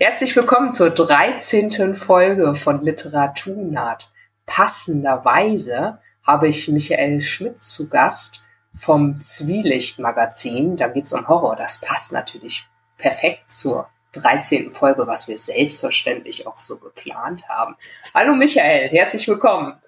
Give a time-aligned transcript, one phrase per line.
[0.00, 1.96] Herzlich willkommen zur 13.
[1.96, 4.12] Folge von Literaturnaht.
[4.46, 10.76] Passenderweise habe ich Michael Schmidt zu Gast vom Zwielicht-Magazin.
[10.76, 11.56] Da geht es um Horror.
[11.56, 12.64] Das passt natürlich
[12.96, 14.70] perfekt zur 13.
[14.70, 17.74] Folge, was wir selbstverständlich auch so geplant haben.
[18.14, 19.82] Hallo Michael, herzlich willkommen.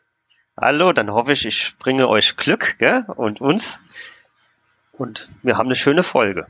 [0.61, 3.05] Hallo, dann hoffe ich, ich bringe euch Glück gell?
[3.15, 3.81] und uns.
[4.91, 6.49] Und wir haben eine schöne Folge.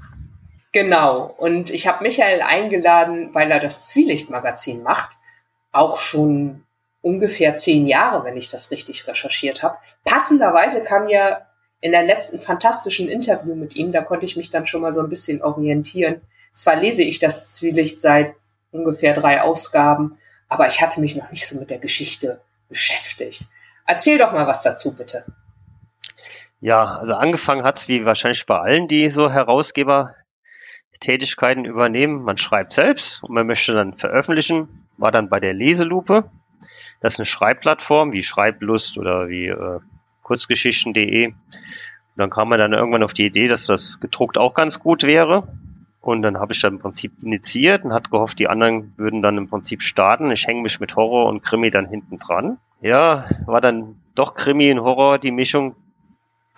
[0.73, 1.35] Genau.
[1.39, 5.17] Und ich habe Michael eingeladen, weil er das Zwielicht-Magazin macht.
[5.73, 6.65] Auch schon
[7.03, 9.79] ungefähr zehn Jahre, wenn ich das richtig recherchiert habe.
[10.05, 11.47] Passenderweise kam ja
[11.81, 15.01] in der letzten fantastischen Interview mit ihm, da konnte ich mich dann schon mal so
[15.01, 16.21] ein bisschen orientieren.
[16.53, 18.35] Zwar lese ich das Zwielicht seit
[18.71, 20.19] ungefähr drei Ausgaben,
[20.49, 23.45] aber ich hatte mich noch nicht so mit der Geschichte beschäftigt.
[23.87, 25.25] Erzähl doch mal was dazu, bitte.
[26.61, 30.15] Ja, also angefangen hat es wie wahrscheinlich bei allen, die so Herausgeber
[31.01, 32.23] Tätigkeiten übernehmen.
[32.23, 34.87] Man schreibt selbst und man möchte dann veröffentlichen.
[34.97, 36.31] War dann bei der Leselupe.
[37.01, 39.81] Das ist eine Schreibplattform wie Schreiblust oder wie äh,
[40.23, 41.33] kurzgeschichten.de.
[42.17, 45.49] Dann kam man dann irgendwann auf die Idee, dass das gedruckt auch ganz gut wäre.
[46.03, 49.37] Und dann habe ich dann im Prinzip initiiert und hat gehofft, die anderen würden dann
[49.37, 50.31] im Prinzip starten.
[50.31, 52.59] Ich hänge mich mit Horror und Krimi dann hinten dran.
[52.81, 55.77] Ja, war dann doch Krimi und Horror die Mischung.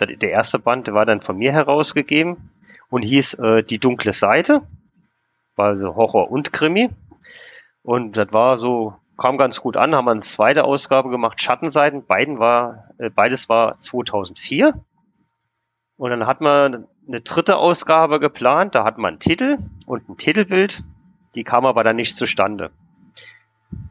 [0.00, 2.50] Der erste Band war dann von mir herausgegeben
[2.88, 4.62] und hieß äh, Die dunkle Seite.
[5.54, 6.90] War also Horror und Krimi.
[7.82, 12.06] Und das war so, kam ganz gut an, haben wir eine zweite Ausgabe gemacht, Schattenseiten.
[12.06, 14.74] Beiden war, äh, beides war 2004.
[15.96, 20.16] Und dann hat man eine dritte Ausgabe geplant, da hat man einen Titel und ein
[20.16, 20.84] Titelbild.
[21.34, 22.70] Die kam aber dann nicht zustande.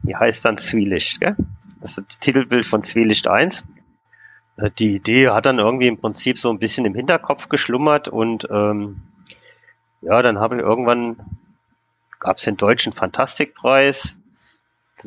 [0.02, 1.36] Die heißt dann Zwielicht, gell?
[1.80, 3.66] Das ist das Titelbild von Zwielicht 1.
[4.62, 8.46] Äh, die Idee hat dann irgendwie im Prinzip so ein bisschen im Hinterkopf geschlummert und
[8.50, 9.02] ähm,
[10.00, 11.16] ja, dann habe ich irgendwann
[12.18, 14.18] gab es den deutschen Fantastikpreis.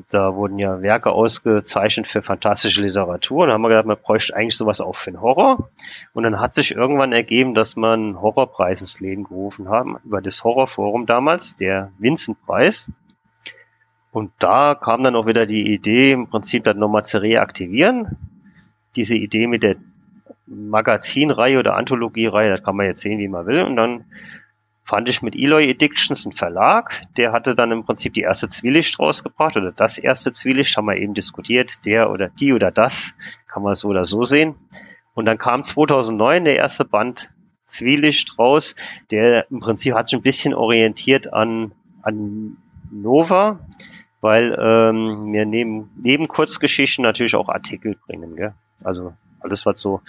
[0.10, 4.36] Da wurden ja Werke ausgezeichnet für fantastische Literatur und dann haben wir gedacht, man bräuchte
[4.36, 5.70] eigentlich sowas auch für den Horror.
[6.14, 10.44] Und dann hat sich irgendwann ergeben, dass man Horrorpreis ins Leben gerufen haben über das
[10.44, 12.92] Horrorforum damals, der Vincent-Preis.
[14.12, 18.35] Und da kam dann auch wieder die Idee, im Prinzip das nochmal zu reaktivieren
[18.96, 19.76] diese Idee mit der
[20.48, 23.64] Magazinreihe oder Anthologiereihe, das kann man jetzt sehen, wie man will.
[23.64, 24.06] Und dann
[24.84, 29.00] fand ich mit Eloy Addictions einen Verlag, der hatte dann im Prinzip die erste Zwielicht
[29.00, 33.18] rausgebracht oder das erste Zwielicht, haben wir eben diskutiert, der oder die oder das,
[33.48, 34.56] kann man so oder so sehen.
[35.16, 37.32] Und dann kam 2009 der erste Band
[37.66, 38.76] Zwielicht raus,
[39.10, 41.72] der im Prinzip hat sich ein bisschen orientiert an,
[42.04, 42.58] an
[42.92, 43.60] Nova,
[44.22, 48.36] weil ähm, wir neben, neben Kurzgeschichten natürlich auch Artikel bringen.
[48.36, 48.54] Gell?
[48.84, 50.02] Also alles, was so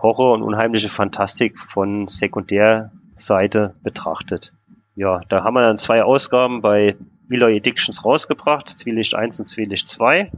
[0.00, 4.52] Horror und unheimliche Fantastik von Sekundärseite betrachtet.
[4.94, 6.96] Ja, da haben wir dann zwei Ausgaben bei
[7.30, 10.32] Eloy Addictions rausgebracht, Zwielicht 1 und Zwielicht 2.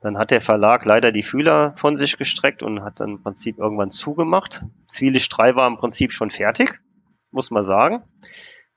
[0.00, 3.58] Dann hat der Verlag leider die Fühler von sich gestreckt und hat dann im Prinzip
[3.58, 4.64] irgendwann zugemacht.
[4.88, 6.80] Zwielicht 3 war im Prinzip schon fertig,
[7.30, 8.02] muss man sagen.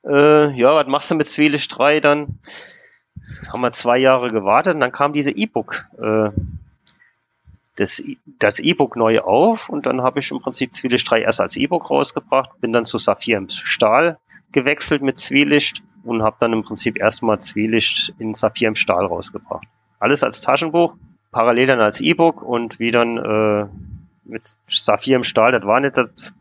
[0.06, 2.38] Äh, ja, was machst du mit Zwielicht 3 dann?
[3.50, 6.28] Haben wir zwei Jahre gewartet und dann kam diese E-Book äh,
[7.76, 8.02] das
[8.38, 11.90] das E-Book neu auf und dann habe ich im Prinzip Zwielicht 3 erst als E-Book
[11.90, 14.18] rausgebracht, bin dann zu Saphir im Stahl
[14.52, 19.66] gewechselt mit Zwielicht und habe dann im Prinzip erstmal Zwielicht in Saphir im Stahl rausgebracht.
[19.98, 20.94] Alles als Taschenbuch,
[21.32, 23.66] parallel dann als E-Book und wie dann äh,
[24.24, 26.34] mit Saphir im Stahl, das war nicht das,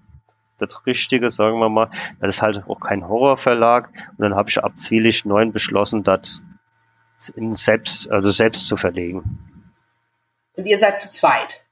[0.58, 1.90] das Richtige, sagen wir mal.
[2.20, 3.90] Das ist halt auch kein Horrorverlag.
[4.12, 6.42] Und dann habe ich ab Zwielicht 9 beschlossen, das
[7.36, 9.53] in selbst, also selbst zu verlegen.
[10.56, 11.64] Und ihr seid zu zweit.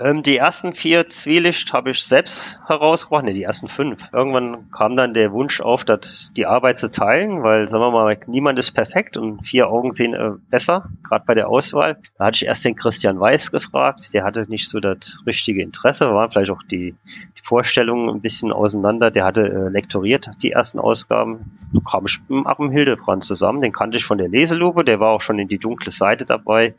[0.00, 4.08] Ähm, die ersten vier Zwielicht habe ich selbst herausgebracht, ne, die ersten fünf.
[4.10, 8.18] Irgendwann kam dann der Wunsch auf, dass die Arbeit zu teilen, weil, sagen wir mal,
[8.26, 11.98] niemand ist perfekt und vier Augen sehen äh, besser, gerade bei der Auswahl.
[12.16, 16.08] Da hatte ich erst den Christian Weiß gefragt, der hatte nicht so das richtige Interesse,
[16.10, 19.10] war vielleicht auch die, die Vorstellungen ein bisschen auseinander.
[19.10, 21.58] Der hatte äh, lektoriert die ersten Ausgaben.
[21.74, 25.10] Da kam ich mit Achim Hildebrand zusammen, den kannte ich von der Leselupe, der war
[25.10, 26.74] auch schon in die dunkle Seite dabei.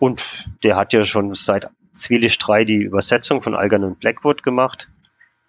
[0.00, 4.88] Und der hat ja schon seit Zwielicht 3 die Übersetzung von Algernon Blackwood gemacht.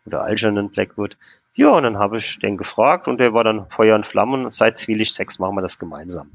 [0.06, 1.18] Oder Algernon Blackwood.
[1.54, 4.46] Ja, und dann habe ich den gefragt und der war dann Feuer und Flammen.
[4.46, 6.30] Und seit Zwielicht 6 machen wir das gemeinsam.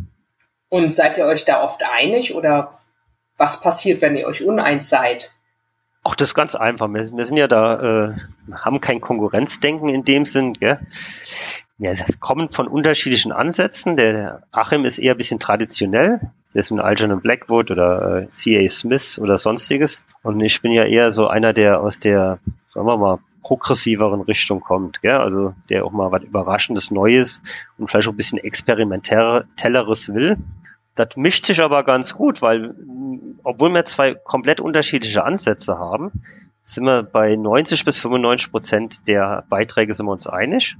[0.70, 2.70] Und seid ihr euch da oft einig oder
[3.36, 5.32] was passiert, wenn ihr euch uneins seid?
[6.08, 6.88] Ach, das ist ganz einfach.
[6.88, 8.14] Wir, wir sind ja da, äh,
[8.52, 10.52] haben kein Konkurrenzdenken in dem Sinn.
[10.52, 10.78] Gell?
[11.78, 13.96] Ja, kommen von unterschiedlichen Ansätzen.
[13.96, 16.20] Der Achim ist eher ein bisschen traditionell.
[16.54, 18.68] Der ist ein Algernon Blackwood oder äh, C.A.
[18.68, 20.04] Smith oder sonstiges.
[20.22, 22.38] Und ich bin ja eher so einer, der aus der,
[22.72, 25.16] sagen wir mal, progressiveren Richtung kommt, gell?
[25.16, 27.42] also der auch mal was Überraschendes Neues
[27.78, 30.36] und vielleicht auch ein bisschen experimentelleres will.
[30.96, 32.74] Das mischt sich aber ganz gut, weil
[33.44, 36.10] obwohl wir zwei komplett unterschiedliche Ansätze haben,
[36.64, 40.76] sind wir bei 90 bis 95 Prozent der Beiträge sind wir uns einig.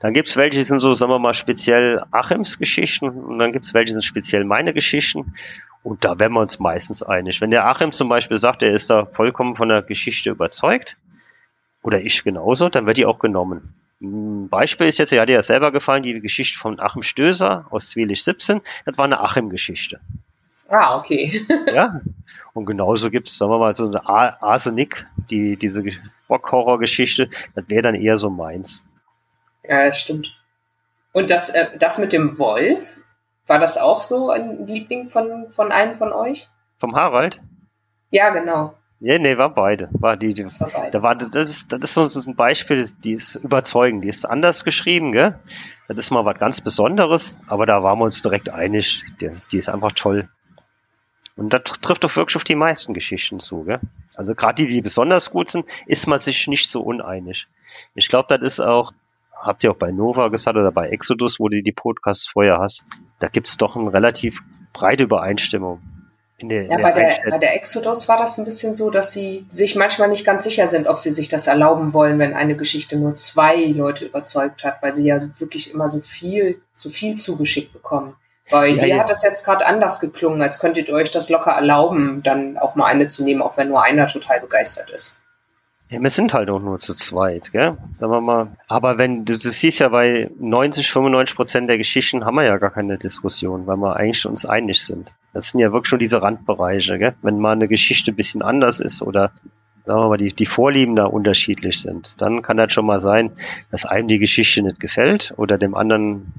[0.00, 3.74] Dann gibt's welche, die sind so, sagen wir mal, speziell Achims Geschichten und dann gibt's
[3.74, 5.34] welche, die sind speziell meine Geschichten.
[5.82, 7.40] Und da werden wir uns meistens einig.
[7.40, 10.96] Wenn der Achim zum Beispiel sagt, er ist da vollkommen von der Geschichte überzeugt,
[11.82, 13.74] oder ich genauso, dann wird die auch genommen.
[14.00, 17.90] Ein Beispiel ist jetzt, er hat ja selber gefallen, die Geschichte von Achim Stößer aus
[17.90, 20.00] Zwielig 17, das war eine Achim-Geschichte.
[20.68, 21.44] Ah, okay.
[21.72, 22.00] ja,
[22.52, 25.82] und genauso gibt es, sagen wir mal, so eine Arsenik, die, diese
[26.28, 28.84] Rock-Horror-Geschichte, das wäre dann eher so meins.
[29.64, 30.36] Ja, das stimmt.
[31.12, 32.98] Und das, äh, das mit dem Wolf,
[33.46, 36.48] war das auch so ein Liebling von, von einem von euch?
[36.78, 37.42] Vom Harald?
[38.10, 38.74] Ja, genau.
[39.00, 39.88] Ja, nee, war beide.
[39.92, 40.90] War die, die das war beide.
[40.90, 44.64] Da war, das, ist, das ist so ein Beispiel, die ist überzeugend, die ist anders
[44.64, 45.38] geschrieben, gell?
[45.86, 49.58] Das ist mal was ganz Besonderes, aber da waren wir uns direkt einig, die, die
[49.58, 50.28] ist einfach toll.
[51.36, 53.80] Und das trifft doch wirklich auf die meisten Geschichten zu, gell?
[54.16, 57.46] Also gerade die, die besonders gut sind, ist man sich nicht so uneinig.
[57.94, 58.92] Ich glaube, das ist auch
[59.40, 62.84] habt ihr auch bei Nova gesagt oder bei Exodus, wo du die Podcasts vorher hast,
[63.20, 64.42] da gibt es doch eine relativ
[64.72, 65.80] breite Übereinstimmung.
[66.40, 68.90] In der, ja, in der bei, der, bei der Exodus war das ein bisschen so,
[68.90, 72.32] dass sie sich manchmal nicht ganz sicher sind, ob sie sich das erlauben wollen, wenn
[72.32, 76.88] eine Geschichte nur zwei Leute überzeugt hat, weil sie ja wirklich immer so viel, so
[76.88, 78.14] viel zugeschickt bekommen.
[78.50, 78.98] Bei ja, dir ja.
[78.98, 82.76] hat das jetzt gerade anders geklungen, als könntet ihr euch das locker erlauben, dann auch
[82.76, 85.16] mal eine zu nehmen, auch wenn nur einer total begeistert ist.
[85.90, 87.78] Ja, wir sind halt auch nur zu zweit, gell?
[87.98, 88.56] Sagen wir mal.
[88.66, 92.58] Aber wenn, du, du siehst ja bei 90, 95 Prozent der Geschichten haben wir ja
[92.58, 95.14] gar keine Diskussion, weil wir eigentlich uns einig sind.
[95.32, 97.14] Das sind ja wirklich schon diese Randbereiche, gell?
[97.22, 99.32] Wenn mal eine Geschichte ein bisschen anders ist oder
[99.86, 103.30] sagen wir mal, die, die Vorlieben da unterschiedlich sind, dann kann das schon mal sein,
[103.70, 106.34] dass einem die Geschichte nicht gefällt oder dem anderen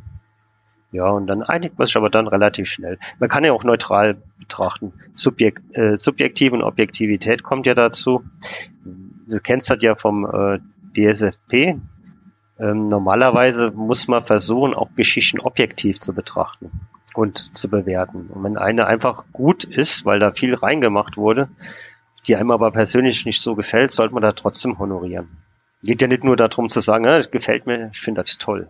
[0.91, 2.97] ja, und dann einigt man sich aber dann relativ schnell.
[3.19, 4.91] Man kann ja auch neutral betrachten.
[5.13, 8.23] Subjekt, äh, Subjektiv und Objektivität kommt ja dazu
[9.29, 10.59] du kennst das ja vom äh,
[10.95, 11.77] DSFP.
[12.59, 16.71] Ähm, normalerweise muss man versuchen, auch Geschichten objektiv zu betrachten
[17.13, 18.27] und zu bewerten.
[18.27, 21.49] Und wenn eine einfach gut ist, weil da viel reingemacht wurde,
[22.27, 25.29] die einem aber persönlich nicht so gefällt, sollte man da trotzdem honorieren.
[25.81, 28.69] Geht ja nicht nur darum zu sagen, ja, das gefällt mir, ich finde das toll.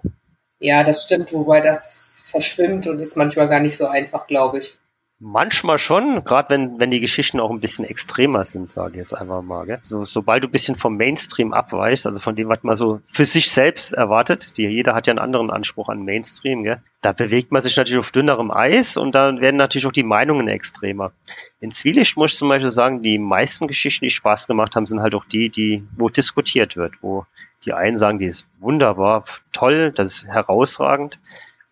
[0.60, 4.78] Ja, das stimmt, wobei das verschwimmt und ist manchmal gar nicht so einfach, glaube ich.
[5.22, 9.14] Manchmal schon, gerade wenn, wenn die Geschichten auch ein bisschen extremer sind, sage ich jetzt
[9.14, 9.66] einfach mal.
[9.66, 9.82] Gell?
[9.84, 13.26] So, sobald du ein bisschen vom Mainstream abweichst, also von dem, was man so für
[13.26, 16.82] sich selbst erwartet, die, jeder hat ja einen anderen Anspruch an Mainstream, gell?
[17.02, 20.48] da bewegt man sich natürlich auf dünnerem Eis und dann werden natürlich auch die Meinungen
[20.48, 21.12] extremer.
[21.60, 25.02] In Zwielicht muss ich zum Beispiel sagen, die meisten Geschichten, die Spaß gemacht haben, sind
[25.02, 27.26] halt auch die, die, wo diskutiert wird, wo
[27.66, 31.20] die einen sagen, die ist wunderbar, toll, das ist herausragend.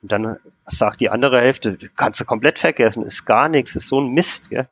[0.02, 0.38] Und dann
[0.68, 4.50] sagt die andere Hälfte, kannst du komplett vergessen, ist gar nichts, ist so ein Mist.
[4.50, 4.68] Gell?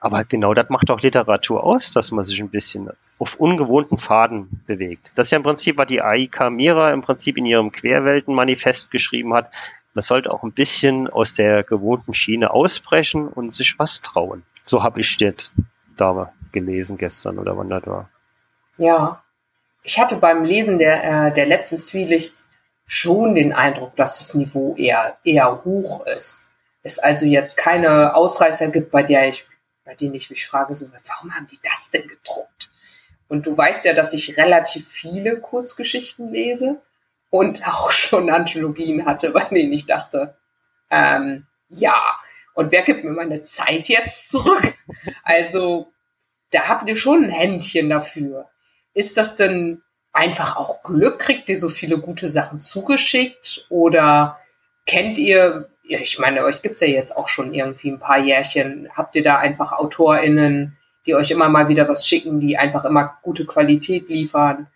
[0.00, 4.62] Aber genau das macht auch Literatur aus, dass man sich ein bisschen auf ungewohnten Faden
[4.66, 5.12] bewegt.
[5.16, 9.34] Das ist ja im Prinzip, was die Aika Mira im Prinzip in ihrem Querweltenmanifest geschrieben
[9.34, 9.52] hat.
[9.94, 14.44] Man sollte auch ein bisschen aus der gewohnten Schiene ausbrechen und sich was trauen.
[14.62, 15.52] So habe ich das
[15.96, 18.08] da gelesen gestern oder wann das war.
[18.76, 19.22] Ja,
[19.82, 22.44] ich hatte beim Lesen der, äh, der letzten Zwielicht
[22.90, 26.46] schon den Eindruck, dass das Niveau eher, eher hoch ist.
[26.82, 29.44] Es also jetzt keine Ausreißer gibt, bei der ich,
[29.84, 32.70] bei denen ich mich frage, so, warum haben die das denn gedruckt?
[33.28, 36.80] Und du weißt ja, dass ich relativ viele Kurzgeschichten lese
[37.28, 40.34] und auch schon Anthologien hatte, bei denen ich dachte,
[40.90, 41.94] ähm, ja,
[42.54, 44.74] und wer gibt mir meine Zeit jetzt zurück?
[45.22, 45.92] Also,
[46.50, 48.48] da habt ihr schon ein Händchen dafür.
[48.94, 49.82] Ist das denn
[50.18, 51.20] einfach auch Glück?
[51.20, 53.66] Kriegt ihr so viele gute Sachen zugeschickt?
[53.68, 54.38] Oder
[54.84, 59.14] kennt ihr, ich meine, euch gibt's ja jetzt auch schon irgendwie ein paar Jährchen, habt
[59.14, 63.46] ihr da einfach AutorInnen, die euch immer mal wieder was schicken, die einfach immer gute
[63.46, 64.66] Qualität liefern?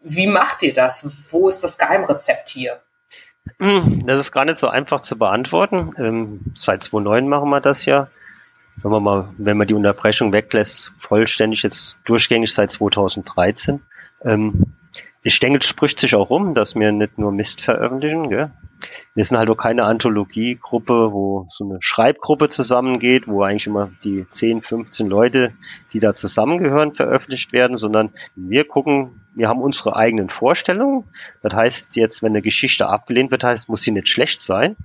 [0.00, 1.32] Wie macht ihr das?
[1.32, 2.80] Wo ist das Geheimrezept hier?
[3.60, 5.92] Hm, das ist gar nicht so einfach zu beantworten.
[5.96, 8.08] Ähm, seit 2009 machen wir das ja.
[8.78, 13.80] Sagen wir mal, wenn man die Unterbrechung weglässt, vollständig jetzt durchgängig seit 2013.
[14.24, 14.74] Ähm,
[15.24, 18.28] ich denke, es spricht sich auch rum, dass wir nicht nur Mist veröffentlichen.
[18.28, 18.50] Gell?
[19.14, 24.26] Wir sind halt auch keine Anthologiegruppe, wo so eine Schreibgruppe zusammengeht, wo eigentlich immer die
[24.28, 25.52] 10, 15 Leute,
[25.92, 31.04] die da zusammengehören, veröffentlicht werden, sondern wir gucken, wir haben unsere eigenen Vorstellungen.
[31.42, 34.76] Das heißt jetzt, wenn eine Geschichte abgelehnt wird, heißt, muss sie nicht schlecht sein.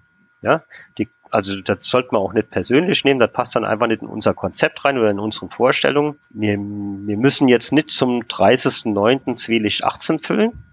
[0.41, 0.63] Ja,
[0.98, 4.08] die Also das sollte man auch nicht persönlich nehmen, das passt dann einfach nicht in
[4.08, 6.20] unser Konzept rein oder in unseren Vorstellungen.
[6.29, 9.36] Wir, wir müssen jetzt nicht zum 30.09.
[9.36, 10.63] Zwielicht 18 füllen.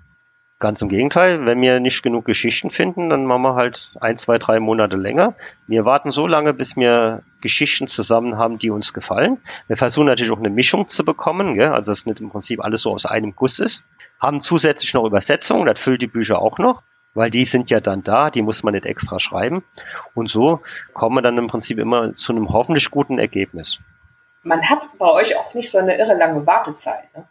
[0.60, 4.38] Ganz im Gegenteil, wenn wir nicht genug Geschichten finden, dann machen wir halt ein, zwei,
[4.38, 5.34] drei Monate länger.
[5.66, 9.38] Wir warten so lange, bis wir Geschichten zusammen haben, die uns gefallen.
[9.66, 11.70] Wir versuchen natürlich auch eine Mischung zu bekommen, gell?
[11.70, 13.84] also dass nicht im Prinzip alles so aus einem Guss ist.
[14.20, 16.82] Haben zusätzlich noch Übersetzungen, das füllt die Bücher auch noch
[17.14, 19.64] weil die sind ja dann da, die muss man nicht extra schreiben.
[20.14, 20.60] Und so
[20.92, 23.78] kommen wir dann im Prinzip immer zu einem hoffentlich guten Ergebnis.
[24.42, 27.14] Man hat bei euch auch nicht so eine irre lange Wartezeit.
[27.16, 27.26] Ne?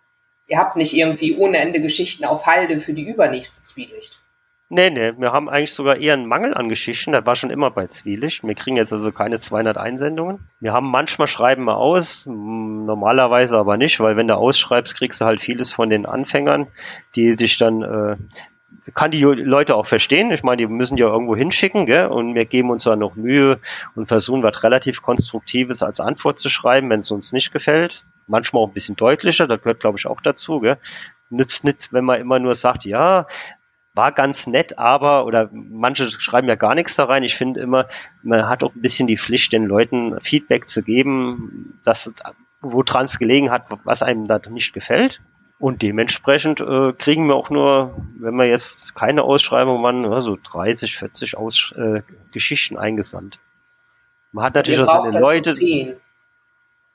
[0.48, 4.20] Ihr habt nicht irgendwie ohne Ende Geschichten auf Halde für die übernächste Zwielicht.
[4.70, 7.12] Nee, nee, wir haben eigentlich sogar eher einen Mangel an Geschichten.
[7.12, 8.44] Das war schon immer bei Zwielicht.
[8.44, 10.50] Wir kriegen jetzt also keine 200 Einsendungen.
[10.60, 15.26] Wir haben manchmal schreiben wir aus, normalerweise aber nicht, weil wenn du ausschreibst, kriegst du
[15.26, 16.68] halt vieles von den Anfängern,
[17.16, 18.16] die dich dann äh,
[18.94, 20.32] kann die Leute auch verstehen.
[20.32, 22.08] Ich meine, die müssen ja irgendwo hinschicken, gell?
[22.08, 23.60] und wir geben uns da noch Mühe
[23.96, 28.06] und versuchen was relativ Konstruktives als Antwort zu schreiben, wenn es uns nicht gefällt.
[28.28, 30.60] Manchmal auch ein bisschen deutlicher, das gehört, glaube ich, auch dazu.
[30.60, 30.78] Gell?
[31.30, 33.26] Nützt nicht, wenn man immer nur sagt, ja,
[33.96, 37.24] war ganz nett, aber, oder manche schreiben ja gar nichts da rein.
[37.24, 37.88] Ich finde immer,
[38.24, 42.12] man hat auch ein bisschen die Pflicht, den Leuten Feedback zu geben, dass
[42.62, 45.22] woran es gelegen hat, was einem da nicht gefällt.
[45.64, 50.38] Und dementsprechend äh, kriegen wir auch nur, wenn wir jetzt keine Ausschreibung machen, ja, so
[50.44, 52.02] 30, 40 Aus, äh,
[52.34, 53.40] Geschichten eingesandt.
[54.34, 55.54] Man hat natürlich auch seine Leute.
[55.54, 55.96] 10.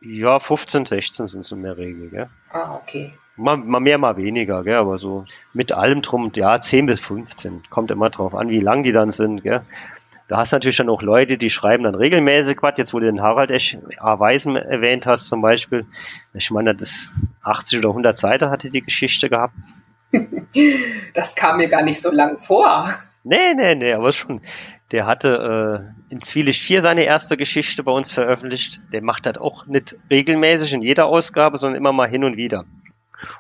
[0.02, 2.28] Ja, 15, 16 sind es in der Regel, gell?
[2.50, 3.14] Ah, okay.
[3.36, 4.76] Mal, mal mehr, mal weniger, gell?
[4.76, 7.62] Aber so mit allem drum, ja, 10 bis 15.
[7.70, 9.62] Kommt immer drauf an, wie lang die dann sind, gell?
[10.28, 12.74] Du hast natürlich dann auch Leute, die schreiben dann regelmäßig was.
[12.76, 14.20] Jetzt, wo du den Harald Esch A.
[14.20, 15.86] Weisen erwähnt hast, zum Beispiel.
[16.34, 19.54] Ich meine, das 80 oder 100 Seiten hatte die Geschichte gehabt.
[21.12, 22.88] Das kam mir gar nicht so lang vor.
[23.24, 24.40] Nee, nee, nee, aber schon.
[24.90, 28.80] Der hatte äh, in Zwielicht 4 seine erste Geschichte bei uns veröffentlicht.
[28.92, 32.64] Der macht das auch nicht regelmäßig in jeder Ausgabe, sondern immer mal hin und wieder.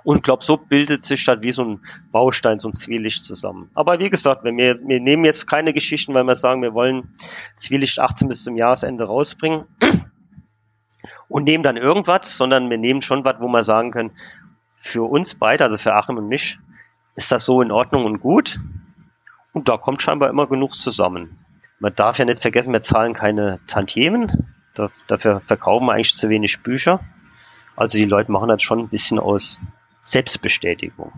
[0.02, 1.80] Und glaube, so bildet sich das wie so ein
[2.10, 3.70] Baustein, so ein Zwielicht zusammen.
[3.74, 7.12] Aber wie gesagt, wenn wir, wir nehmen jetzt keine Geschichten, weil wir sagen, wir wollen
[7.56, 9.66] Zwielicht 18 bis zum Jahresende rausbringen
[11.28, 14.12] und nehmen dann irgendwas, sondern wir nehmen schon was, wo wir sagen können,
[14.78, 16.58] für uns beide, also für Achim und mich,
[17.16, 18.60] ist das so in Ordnung und gut.
[19.52, 21.38] Und da kommt scheinbar immer genug zusammen.
[21.80, 24.54] Man darf ja nicht vergessen, wir zahlen keine Tantiemen.
[25.06, 27.00] dafür verkaufen wir eigentlich zu wenig Bücher.
[27.78, 29.60] Also die Leute machen das schon ein bisschen aus
[30.02, 31.12] Selbstbestätigung.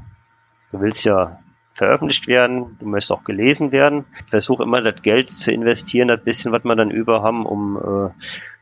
[0.72, 1.38] Du willst ja
[1.72, 4.04] veröffentlicht werden, du möchtest auch gelesen werden.
[4.14, 7.78] Ich versuche immer das Geld zu investieren, das bisschen, was wir dann über haben, um
[7.78, 8.10] äh,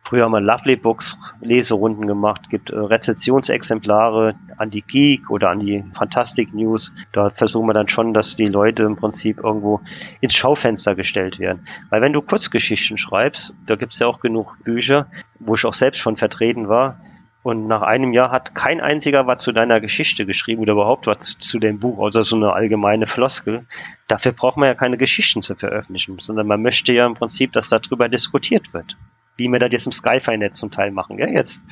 [0.05, 5.59] früher haben wir Lovely Books Leserunden gemacht, gibt äh, Rezessionsexemplare an die Geek oder an
[5.59, 6.93] die Fantastic News.
[7.13, 9.81] Da versuchen wir dann schon, dass die Leute im Prinzip irgendwo
[10.21, 11.67] ins Schaufenster gestellt werden.
[11.91, 15.09] Weil wenn du Kurzgeschichten schreibst, da gibt es ja auch genug Bücher,
[15.41, 17.01] wo ich auch selbst schon vertreten war,
[17.43, 21.39] und nach einem Jahr hat kein einziger was zu deiner Geschichte geschrieben oder überhaupt was
[21.39, 23.67] zu dem Buch, außer so eine allgemeine Floskel.
[24.09, 27.69] Dafür braucht man ja keine Geschichten zu veröffentlichen, sondern man möchte ja im Prinzip, dass
[27.69, 28.97] darüber diskutiert wird.
[29.37, 31.17] Wie wir das jetzt im Skyfi-Net zum Teil machen.
[31.17, 31.33] Gell?
[31.33, 31.63] Jetzt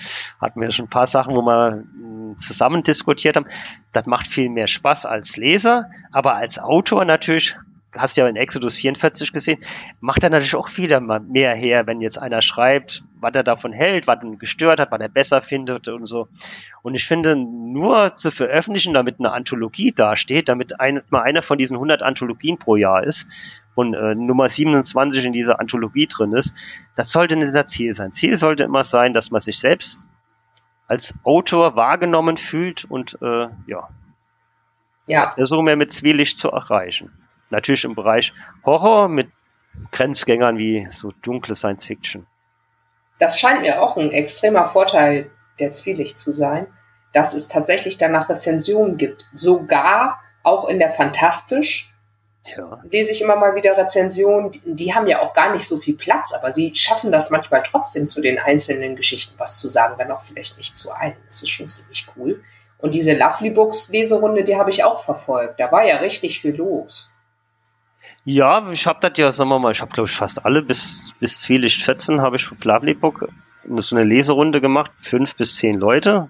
[0.40, 3.46] hatten wir schon ein paar Sachen, wo wir hm, zusammen diskutiert haben.
[3.92, 7.56] Das macht viel mehr Spaß als Leser, aber als Autor natürlich
[7.95, 9.59] hast ja in Exodus 44 gesehen,
[10.00, 13.73] macht er natürlich auch wieder mal mehr her, wenn jetzt einer schreibt, was er davon
[13.73, 16.28] hält, was ihn gestört hat, was er besser findet und so.
[16.83, 21.59] Und ich finde, nur zu veröffentlichen, damit eine Anthologie dasteht, damit ein, mal einer von
[21.59, 23.28] diesen 100 Anthologien pro Jahr ist
[23.75, 26.57] und äh, Nummer 27 in dieser Anthologie drin ist,
[26.95, 28.12] das sollte nicht das Ziel sein.
[28.12, 30.07] Ziel sollte immer sein, dass man sich selbst
[30.88, 33.88] als Autor wahrgenommen fühlt und äh, ja,
[35.09, 35.33] ja.
[35.35, 37.11] versuchen wir mit Zwielicht zu erreichen.
[37.50, 38.33] Natürlich im Bereich
[38.65, 39.29] Horror mit
[39.93, 42.26] Grenzgängern wie so dunkle Science Fiction.
[43.19, 46.67] Das scheint mir auch ein extremer Vorteil der Zwielicht zu sein,
[47.12, 49.26] dass es tatsächlich danach Rezensionen gibt.
[49.33, 51.93] Sogar auch in der Fantastisch
[52.57, 52.83] ja.
[52.91, 54.50] lese ich immer mal wieder Rezensionen.
[54.50, 57.62] Die, die haben ja auch gar nicht so viel Platz, aber sie schaffen das manchmal
[57.62, 61.17] trotzdem zu den einzelnen Geschichten was zu sagen, wenn auch vielleicht nicht zu allen.
[61.26, 62.43] Das ist schon ziemlich cool.
[62.79, 65.59] Und diese Lovely Books Leserunde, die habe ich auch verfolgt.
[65.59, 67.12] Da war ja richtig viel los.
[68.28, 71.14] Ja, ich habe das ja, sagen wir mal, ich habe glaube ich fast alle bis
[71.21, 73.28] bis Zwielicht 14 habe ich für Plavlebook
[73.76, 76.28] so eine Leserunde gemacht, fünf bis zehn Leute.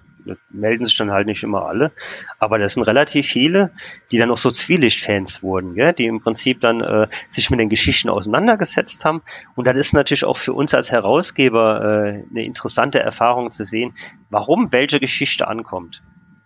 [0.51, 1.91] Melden sich dann halt nicht immer alle,
[2.37, 3.71] aber das sind relativ viele,
[4.11, 5.93] die dann auch so Zwielicht-Fans wurden, gell?
[5.93, 9.23] die im Prinzip dann äh, sich mit den Geschichten auseinandergesetzt haben.
[9.55, 13.93] Und das ist natürlich auch für uns als Herausgeber äh, eine interessante Erfahrung zu sehen,
[14.29, 16.01] warum welche Geschichte ankommt.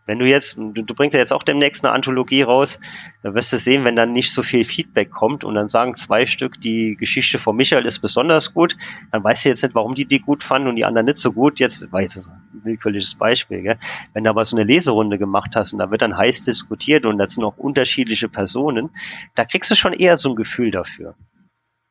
[0.05, 2.79] Wenn du jetzt, du, du bringst ja jetzt auch demnächst eine Anthologie raus,
[3.23, 6.25] da wirst du sehen, wenn dann nicht so viel Feedback kommt und dann sagen zwei
[6.25, 8.75] Stück, die Geschichte von Michael ist besonders gut,
[9.11, 11.31] dann weißt du jetzt nicht, warum die die gut fanden und die anderen nicht so
[11.31, 11.59] gut.
[11.59, 13.61] Jetzt war jetzt ein willkürliches Beispiel.
[13.61, 13.77] Gell?
[14.13, 17.17] Wenn du aber so eine Leserunde gemacht hast und da wird dann heiß diskutiert und
[17.17, 18.89] das sind auch unterschiedliche Personen,
[19.35, 21.15] da kriegst du schon eher so ein Gefühl dafür.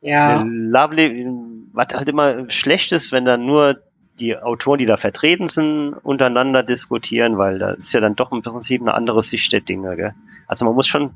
[0.00, 0.42] Ja.
[0.42, 1.26] Lovely,
[1.72, 3.82] was halt immer schlecht ist, wenn dann nur
[4.20, 8.42] die Autoren, die da vertreten sind, untereinander diskutieren, weil da ist ja dann doch im
[8.42, 9.96] Prinzip eine andere Sicht der Dinge.
[9.96, 10.14] Gell?
[10.46, 11.14] Also man muss schon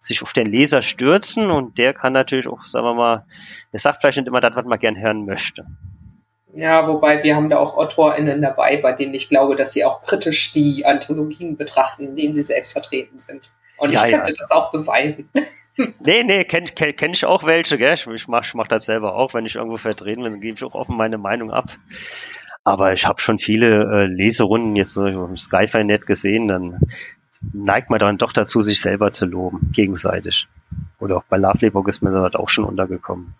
[0.00, 3.26] sich auf den Leser stürzen und der kann natürlich auch, sagen wir mal,
[3.72, 5.66] der sagt vielleicht nicht immer das, was man gern hören möchte.
[6.54, 10.02] Ja, wobei wir haben da auch AutorInnen dabei, bei denen ich glaube, dass sie auch
[10.02, 13.50] kritisch die Anthologien betrachten, in denen sie selbst vertreten sind.
[13.76, 14.36] Und ja, ich könnte ja.
[14.38, 15.28] das auch beweisen.
[15.76, 17.94] nee, nee, kenne kenn, kenn ich auch welche, gell?
[17.94, 20.64] Ich mach, ich mach das selber auch, wenn ich irgendwo vertreten bin, dann gebe ich
[20.64, 21.66] auch offen meine Meinung ab.
[22.66, 26.80] Aber ich habe schon viele äh, Leserunden jetzt so im Skyfi-Net gesehen, dann
[27.52, 30.48] neigt man dann doch dazu, sich selber zu loben, gegenseitig.
[30.98, 33.36] Oder auch bei Lovelebook ist mir das auch schon untergekommen.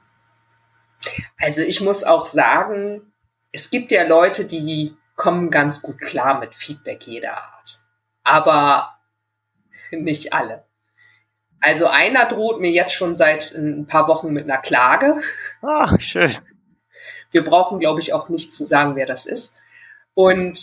[1.40, 3.02] Also ich muss auch sagen,
[3.50, 7.80] es gibt ja Leute, die kommen ganz gut klar mit Feedback jeder Art.
[8.22, 8.96] Aber
[9.90, 10.62] nicht alle.
[11.60, 15.16] Also einer droht mir jetzt schon seit ein paar Wochen mit einer Klage.
[15.62, 16.30] Ach, schön.
[17.36, 19.56] Wir brauchen, glaube ich, auch nicht zu sagen, wer das ist.
[20.14, 20.58] Und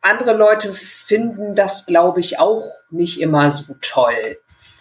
[0.00, 4.36] andere Leute finden das, glaube ich, auch nicht immer so toll,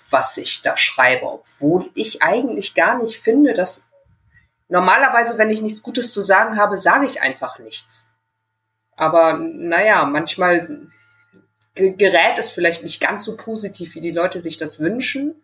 [0.10, 3.84] was ich da schreibe, obwohl ich eigentlich gar nicht finde, dass
[4.68, 8.10] normalerweise, wenn ich nichts Gutes zu sagen habe, sage ich einfach nichts.
[8.96, 10.90] Aber naja, manchmal
[11.76, 15.36] gerät es vielleicht nicht ganz so positiv, wie die Leute sich das wünschen.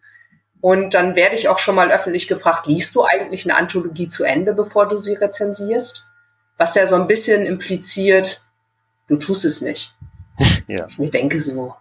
[0.64, 4.24] Und dann werde ich auch schon mal öffentlich gefragt, liest du eigentlich eine Anthologie zu
[4.24, 6.08] Ende, bevor du sie rezensierst?
[6.58, 8.44] Was ja so ein bisschen impliziert,
[9.10, 9.94] du tust es nicht.
[10.68, 10.86] Ja.
[10.88, 11.76] Ich mir denke so,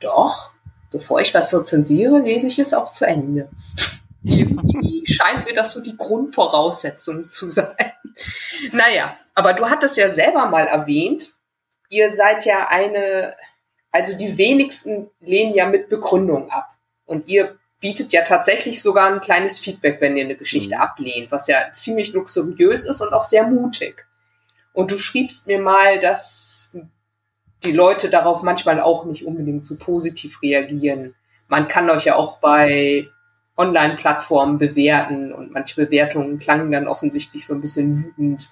[0.00, 0.52] doch,
[0.90, 3.50] bevor ich was rezensiere, lese ich es auch zu Ende.
[4.24, 7.92] Irgendwie scheint mir das so die Grundvoraussetzung zu sein.
[8.72, 11.34] Naja, aber du hattest ja selber mal erwähnt,
[11.90, 13.36] ihr seid ja eine,
[13.92, 16.70] also die wenigsten lehnen ja mit Begründung ab.
[17.04, 20.80] Und ihr bietet ja tatsächlich sogar ein kleines Feedback, wenn ihr eine Geschichte mhm.
[20.80, 24.06] ablehnt, was ja ziemlich luxuriös ist und auch sehr mutig.
[24.72, 26.78] Und du schriebst mir mal, dass
[27.62, 31.14] die Leute darauf manchmal auch nicht unbedingt so positiv reagieren.
[31.48, 33.06] Man kann euch ja auch bei
[33.58, 38.48] Online-Plattformen bewerten und manche Bewertungen klangen dann offensichtlich so ein bisschen wütend.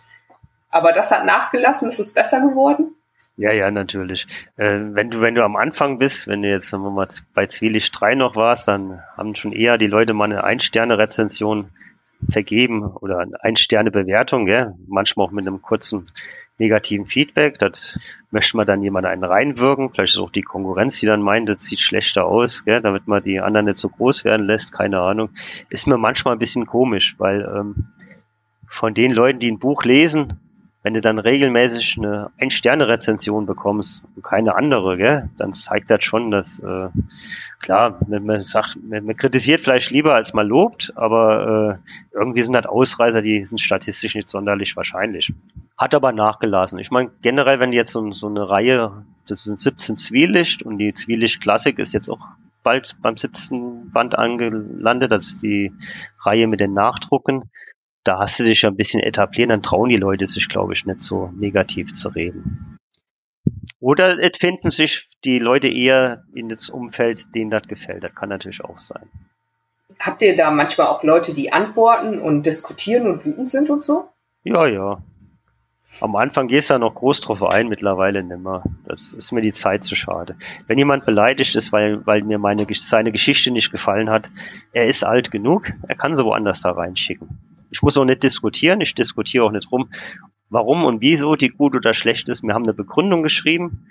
[0.69, 2.97] Aber das hat nachgelassen, ist es besser geworden?
[3.37, 4.27] Ja, ja, natürlich.
[4.57, 7.47] Äh, wenn du, wenn du am Anfang bist, wenn du jetzt sagen wir mal, bei
[7.47, 11.71] Zwielicht 3 noch warst, dann haben schon eher die Leute mal eine Ein-Sterne-Rezension
[12.29, 14.75] vergeben oder eine Ein-Sterne-Bewertung, gell?
[14.87, 16.07] manchmal auch mit einem kurzen
[16.59, 17.59] negativen Feedback.
[17.59, 17.99] Das
[18.31, 19.91] möchte man dann jemand einen reinwirken.
[19.91, 22.83] Vielleicht ist auch die Konkurrenz, die dann meint, das sieht schlechter aus, gell?
[22.83, 25.31] damit man die anderen nicht so groß werden lässt, keine Ahnung.
[25.71, 27.89] Ist mir manchmal ein bisschen komisch, weil ähm,
[28.69, 30.39] von den Leuten, die ein Buch lesen,
[30.83, 36.31] wenn du dann regelmäßig eine Ein-Sterne-Rezension bekommst und keine andere, gell, dann zeigt das schon,
[36.33, 36.89] dass äh,
[37.61, 42.67] klar, man, sagt, man, kritisiert vielleicht lieber als man lobt, aber äh, irgendwie sind das
[42.67, 45.33] Ausreißer, die sind statistisch nicht sonderlich wahrscheinlich.
[45.79, 46.79] Hat aber nachgelassen.
[46.81, 50.95] Ich meine, generell, wenn jetzt so, so eine Reihe, das sind 17 Zwielicht und die
[50.95, 52.27] Zwielicht Klassik ist jetzt auch
[52.65, 53.91] bald beim 17.
[53.93, 55.73] Band angelandet, das ist die
[56.25, 57.51] Reihe mit den Nachdrucken
[58.05, 60.87] da hast du dich ja ein bisschen etabliert, dann trauen die Leute sich, glaube ich,
[60.87, 62.79] nicht so negativ zu reden.
[63.81, 68.05] Oder es finden sich die Leute eher in das Umfeld, denen das gefällt.
[68.05, 69.09] Das kann natürlich auch sein.
[69.99, 74.09] Habt ihr da manchmal auch Leute, die antworten und diskutieren und wütend sind und so?
[74.45, 75.03] Ja, ja.
[76.01, 78.65] Am Anfang gehst du ja noch groß drauf ein, mittlerweile nimmer.
[78.87, 80.37] Das ist mir die Zeit zu schade.
[80.67, 84.31] Wenn jemand beleidigt ist, weil, weil mir meine, seine Geschichte nicht gefallen hat,
[84.73, 87.39] er ist alt genug, er kann sie woanders da reinschicken.
[87.73, 89.89] Ich muss auch nicht diskutieren, ich diskutiere auch nicht rum,
[90.51, 92.43] warum und wieso die gut oder schlecht ist.
[92.43, 93.87] Wir haben eine Begründung geschrieben.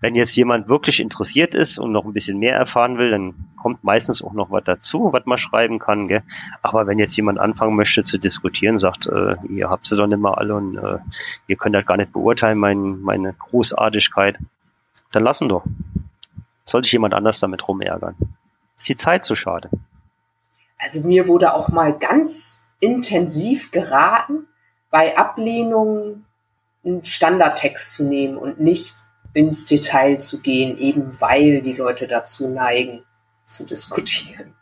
[0.00, 3.84] Wenn jetzt jemand wirklich interessiert ist und noch ein bisschen mehr erfahren will, dann kommt
[3.84, 6.08] meistens auch noch was dazu, was man schreiben kann.
[6.08, 6.22] Gell?
[6.62, 10.18] Aber wenn jetzt jemand anfangen möchte zu diskutieren, sagt, äh, ihr habt sie doch nicht
[10.18, 10.98] mal alle und äh,
[11.46, 14.38] ihr könnt das gar nicht beurteilen, mein, meine Großartigkeit,
[15.12, 15.64] dann lassen doch.
[16.64, 18.16] Soll sich jemand anders damit rumärgern?
[18.78, 19.68] Ist die Zeit zu schade?
[20.78, 24.46] Also mir wurde auch mal ganz intensiv geraten,
[24.90, 26.26] bei Ablehnungen
[26.84, 28.94] einen Standardtext zu nehmen und nicht
[29.34, 33.04] ins Detail zu gehen, eben weil die Leute dazu neigen,
[33.46, 34.54] zu diskutieren.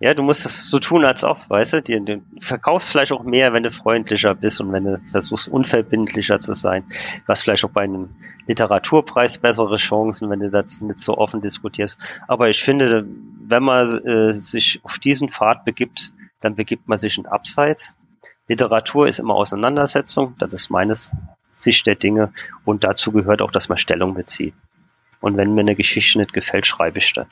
[0.00, 3.64] Ja, du musst so tun, als ob, weißt du, du, verkaufst vielleicht auch mehr, wenn
[3.64, 6.84] du freundlicher bist und wenn du versuchst, unverbindlicher zu sein.
[6.88, 8.10] Du hast vielleicht auch bei einem
[8.46, 11.98] Literaturpreis bessere Chancen, wenn du das nicht so offen diskutierst.
[12.28, 13.06] Aber ich finde,
[13.40, 17.96] wenn man äh, sich auf diesen Pfad begibt, dann begibt man sich in Abseits.
[18.48, 21.12] Literatur ist immer Auseinandersetzung, das ist meines
[21.50, 22.32] Sicht der Dinge
[22.64, 24.54] und dazu gehört auch, dass man Stellung bezieht.
[25.20, 27.26] Und wenn mir eine Geschichte nicht gefällt, schreibe ich das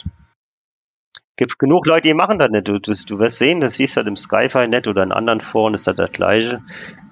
[1.36, 2.66] gibt genug Leute, die machen das nicht.
[2.66, 5.40] Du, du, du wirst sehen, das siehst du halt im Skyfi net oder in anderen
[5.40, 6.62] Foren ist das das gleiche.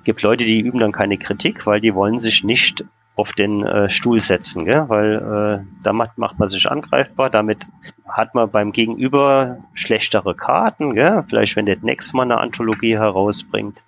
[0.04, 2.85] gibt Leute, die üben dann keine Kritik, weil die wollen sich nicht
[3.16, 4.88] auf den äh, Stuhl setzen, gell?
[4.88, 7.68] weil äh, damit macht man sich angreifbar, damit
[8.09, 11.24] hat man beim Gegenüber schlechtere Karten, gell?
[11.29, 13.85] vielleicht wenn der nächste Mal eine Anthologie herausbringt.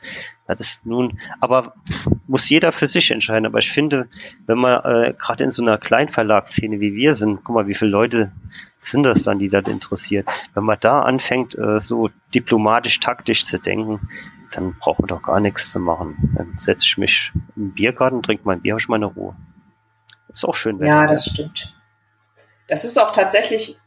[0.46, 1.74] Das ist nun, aber
[2.28, 3.46] muss jeder für sich entscheiden.
[3.46, 4.08] Aber ich finde,
[4.46, 7.90] wenn man äh, gerade in so einer Kleinverlagsszene wie wir sind, guck mal, wie viele
[7.90, 8.30] Leute
[8.78, 10.28] sind das dann, die das interessiert.
[10.54, 14.08] Wenn man da anfängt, äh, so diplomatisch, taktisch zu denken,
[14.52, 16.32] dann braucht man doch gar nichts zu machen.
[16.36, 19.36] Dann setze ich mich im Biergarten, trinke mein Bier, habe ich meine Ruhe.
[20.28, 20.78] Ist auch schön.
[20.80, 21.74] Wetter, ja, das stimmt.
[22.68, 23.78] Das ist auch tatsächlich,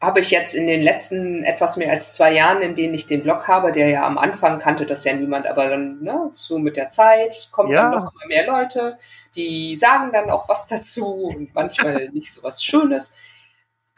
[0.00, 3.22] habe ich jetzt in den letzten etwas mehr als zwei Jahren, in denen ich den
[3.22, 6.76] Blog habe, der ja am Anfang kannte das ja niemand, aber dann ne, so mit
[6.76, 7.82] der Zeit kommen ja.
[7.82, 8.98] dann noch immer mehr Leute,
[9.34, 13.16] die sagen dann auch was dazu und manchmal nicht so was Schönes.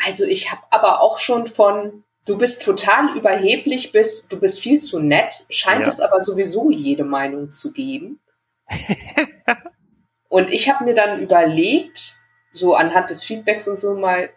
[0.07, 4.81] Also ich habe aber auch schon von du bist total überheblich, bist, du bist viel
[4.81, 5.93] zu nett, scheint ja.
[5.93, 8.21] es aber sowieso jede Meinung zu geben.
[10.29, 12.17] und ich habe mir dann überlegt,
[12.53, 14.31] so anhand des Feedbacks und so mal,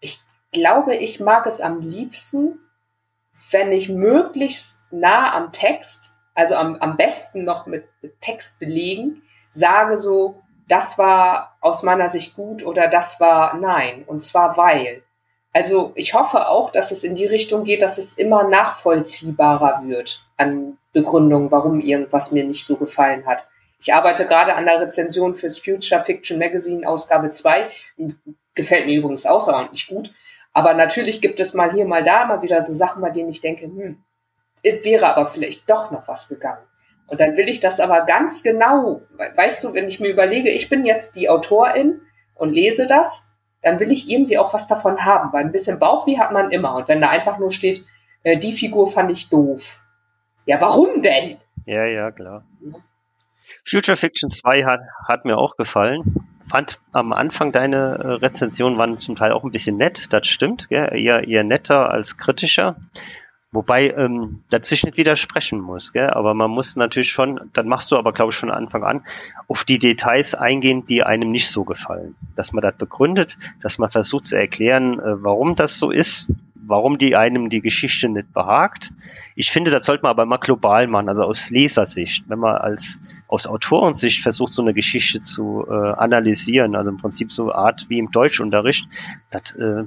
[0.00, 0.20] ich
[0.52, 2.60] glaube, ich mag es am liebsten,
[3.50, 7.88] wenn ich möglichst nah am Text, also am, am besten noch mit
[8.20, 14.04] Text belegen, sage so, das war aus meiner Sicht gut oder das war nein.
[14.06, 15.02] Und zwar weil.
[15.52, 20.24] Also ich hoffe auch, dass es in die Richtung geht, dass es immer nachvollziehbarer wird
[20.36, 23.46] an Begründungen, warum irgendwas mir nicht so gefallen hat.
[23.80, 27.68] Ich arbeite gerade an der Rezension fürs Future Fiction Magazine Ausgabe 2.
[28.54, 30.12] Gefällt mir übrigens außerordentlich gut.
[30.52, 33.40] Aber natürlich gibt es mal hier, mal da, mal wieder so Sachen, bei denen ich
[33.40, 34.02] denke, hm,
[34.62, 36.62] es wäre aber vielleicht doch noch was gegangen.
[37.06, 39.00] Und dann will ich das aber ganz genau,
[39.34, 42.02] weißt du, wenn ich mir überlege, ich bin jetzt die Autorin
[42.34, 43.29] und lese das
[43.62, 46.74] dann will ich irgendwie auch was davon haben, weil ein bisschen Bauchweh hat man immer.
[46.74, 47.84] Und wenn da einfach nur steht,
[48.22, 49.82] äh, die Figur fand ich doof.
[50.46, 51.36] Ja, warum denn?
[51.66, 52.44] Ja, ja, klar.
[53.64, 56.26] Future Fiction 2 hat, hat mir auch gefallen.
[56.44, 60.68] Fand am Anfang deine äh, Rezensionen waren zum Teil auch ein bisschen nett, das stimmt,
[60.68, 60.90] gell?
[60.92, 62.76] Eher, eher netter als kritischer.
[63.52, 66.08] Wobei ähm, dazwischen nicht widersprechen muss, gell?
[66.10, 69.02] aber man muss natürlich schon, dann machst du aber, glaube ich, von Anfang an,
[69.48, 72.14] auf die Details eingehen, die einem nicht so gefallen.
[72.36, 76.30] Dass man das begründet, dass man versucht zu erklären, äh, warum das so ist
[76.70, 78.92] warum die einem die Geschichte nicht behagt.
[79.34, 82.24] Ich finde, das sollte man aber mal global machen, also aus Lesersicht.
[82.28, 87.32] Wenn man als aus Autorensicht versucht, so eine Geschichte zu äh, analysieren, also im Prinzip
[87.32, 88.88] so Art wie im Deutschunterricht,
[89.30, 89.84] das äh,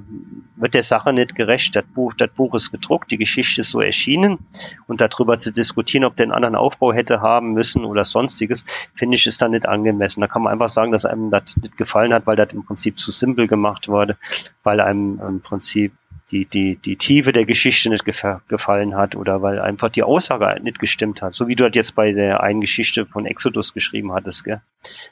[0.56, 1.74] wird der Sache nicht gerecht.
[1.74, 4.38] Das Buch, das Buch ist gedruckt, die Geschichte ist so erschienen
[4.86, 9.16] und darüber zu diskutieren, ob der einen anderen Aufbau hätte haben müssen oder sonstiges, finde
[9.16, 10.20] ich, ist dann nicht angemessen.
[10.20, 12.98] Da kann man einfach sagen, dass einem das nicht gefallen hat, weil das im Prinzip
[12.98, 14.16] zu simpel gemacht wurde,
[14.62, 15.92] weil einem im Prinzip
[16.30, 20.78] die, die, die Tiefe der Geschichte nicht gefallen hat oder weil einfach die Aussage nicht
[20.78, 21.34] gestimmt hat.
[21.34, 24.44] So wie du das jetzt bei der einen Geschichte von Exodus geschrieben hattest.
[24.44, 24.60] Gell?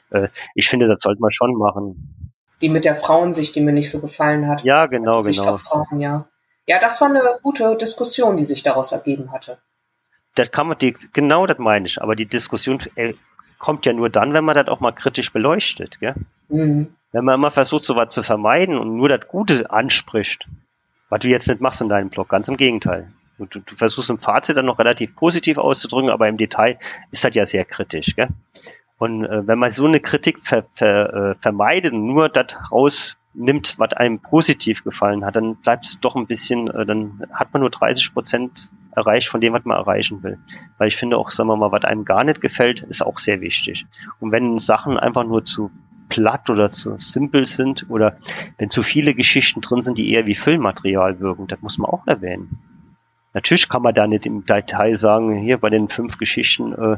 [0.09, 2.33] Äh, ich finde, das sollte man schon machen.
[2.61, 4.63] Die mit der Frauensicht, die mir nicht so gefallen hat.
[4.63, 5.57] Ja, genau, also genau.
[5.57, 6.27] Frauen, ja.
[6.65, 9.59] ja, das war eine gute Diskussion, die sich daraus ergeben hatte.
[10.35, 12.01] Das kann man, die, genau das meine ich.
[12.01, 13.13] Aber die Diskussion äh,
[13.59, 15.99] kommt ja nur dann, wenn man das auch mal kritisch beleuchtet.
[15.99, 16.15] Gell?
[16.49, 16.95] Mhm.
[17.11, 20.47] Wenn man immer versucht, sowas zu vermeiden und nur das Gute anspricht,
[21.13, 23.11] was du jetzt nicht machst in deinem Blog, ganz im Gegenteil.
[23.37, 26.79] Du, du, versuchst im Fazit dann noch relativ positiv auszudrücken, aber im Detail
[27.11, 28.15] ist das ja sehr kritisch.
[28.15, 28.29] Gell?
[28.97, 33.75] Und äh, wenn man so eine Kritik ver, ver, äh, vermeidet und nur das rausnimmt,
[33.77, 37.59] was einem positiv gefallen hat, dann bleibt es doch ein bisschen, äh, dann hat man
[37.59, 40.39] nur 30 Prozent erreicht von dem, was man erreichen will.
[40.79, 43.39] Weil ich finde auch, sagen wir mal, was einem gar nicht gefällt, ist auch sehr
[43.39, 43.85] wichtig.
[44.19, 45.69] Und wenn Sachen einfach nur zu
[46.09, 48.17] platt oder zu simpel sind oder
[48.57, 51.47] wenn zu viele Geschichten drin sind, die eher wie Filmmaterial wirken.
[51.47, 52.59] Das muss man auch erwähnen.
[53.33, 56.97] Natürlich kann man da nicht im Detail sagen, hier bei den fünf Geschichten, äh,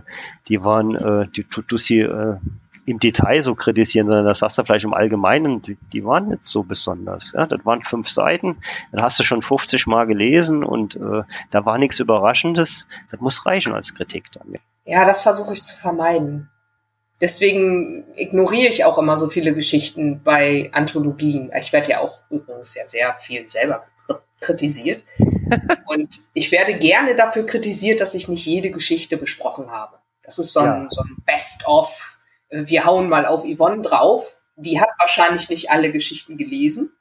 [0.50, 2.38] die waren, äh, die du sie äh,
[2.86, 6.46] im Detail so kritisieren, sondern das sagst du vielleicht im Allgemeinen, die, die waren nicht
[6.46, 7.34] so besonders.
[7.36, 7.48] Ja?
[7.48, 8.58] Das waren fünf Seiten,
[8.92, 12.88] dann hast du schon 50 Mal gelesen und äh, da war nichts Überraschendes.
[13.10, 14.56] Das muss reichen als Kritik dann.
[14.84, 16.50] Ja, das versuche ich zu vermeiden.
[17.22, 21.52] Deswegen ignoriere ich auch immer so viele Geschichten bei Anthologien.
[21.58, 23.84] Ich werde ja auch übrigens ja sehr viel selber
[24.42, 25.04] kritisiert.
[25.88, 29.98] und ich werde gerne dafür kritisiert, dass ich nicht jede Geschichte besprochen habe.
[30.24, 30.88] Das ist so ein, ja.
[30.90, 32.20] so ein Best-of.
[32.50, 34.38] Wir hauen mal auf Yvonne drauf.
[34.58, 36.92] Die hat wahrscheinlich nicht alle Geschichten gelesen.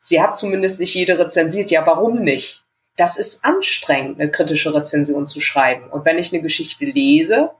[0.00, 1.70] Sie hat zumindest nicht jede rezensiert.
[1.70, 2.62] Ja, warum nicht?
[2.96, 5.88] Das ist anstrengend, eine kritische Rezension zu schreiben.
[5.90, 7.50] Und wenn ich eine Geschichte lese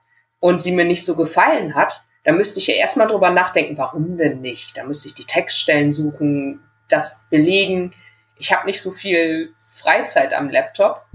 [0.45, 4.19] und sie mir nicht so gefallen hat, dann müsste ich ja erstmal drüber nachdenken, warum
[4.19, 4.77] denn nicht?
[4.77, 7.95] Da müsste ich die Textstellen suchen, das belegen.
[8.39, 11.07] Ich habe nicht so viel Freizeit am Laptop.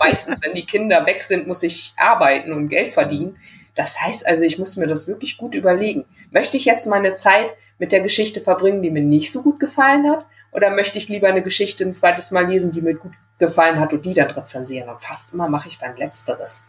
[0.00, 3.38] Meistens, wenn die Kinder weg sind, muss ich arbeiten und Geld verdienen.
[3.76, 6.04] Das heißt also, ich muss mir das wirklich gut überlegen.
[6.32, 10.10] Möchte ich jetzt meine Zeit mit der Geschichte verbringen, die mir nicht so gut gefallen
[10.10, 10.26] hat?
[10.50, 13.92] Oder möchte ich lieber eine Geschichte ein zweites Mal lesen, die mir gut gefallen hat
[13.92, 14.88] und die dann rezensieren?
[14.88, 16.64] Und fast immer mache ich dann Letzteres.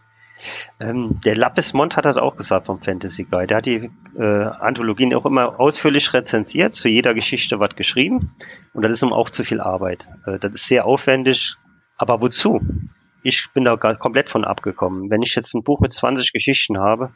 [0.79, 3.47] Ähm, der Lapis Mont hat das auch gesagt vom Fantasy Guide.
[3.47, 8.31] Der hat die äh, Anthologien auch immer ausführlich rezensiert, zu jeder Geschichte was geschrieben.
[8.73, 10.09] Und das ist ihm auch zu viel Arbeit.
[10.25, 11.55] Äh, das ist sehr aufwendig.
[11.97, 12.61] Aber wozu?
[13.23, 15.09] Ich bin da komplett von abgekommen.
[15.09, 17.11] Wenn ich jetzt ein Buch mit 20 Geschichten habe,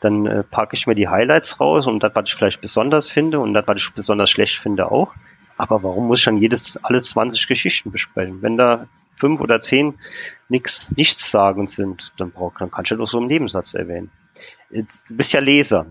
[0.00, 3.38] dann äh, packe ich mir die Highlights raus und das, was ich vielleicht besonders finde
[3.38, 5.12] und das, was ich besonders schlecht finde, auch.
[5.56, 8.42] Aber warum muss ich dann jedes, alle 20 Geschichten besprechen?
[8.42, 9.94] Wenn da fünf oder zehn
[10.48, 14.10] nichts sagen sind, dann, brauch, dann kannst du doch so einen Nebensatz erwähnen.
[14.70, 15.86] Du bist ja Leser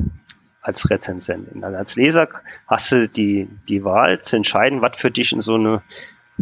[0.62, 1.63] als Rezensentin.
[1.63, 2.27] Also als Leser
[2.67, 5.81] hast du die, die Wahl zu entscheiden, was für dich in so einem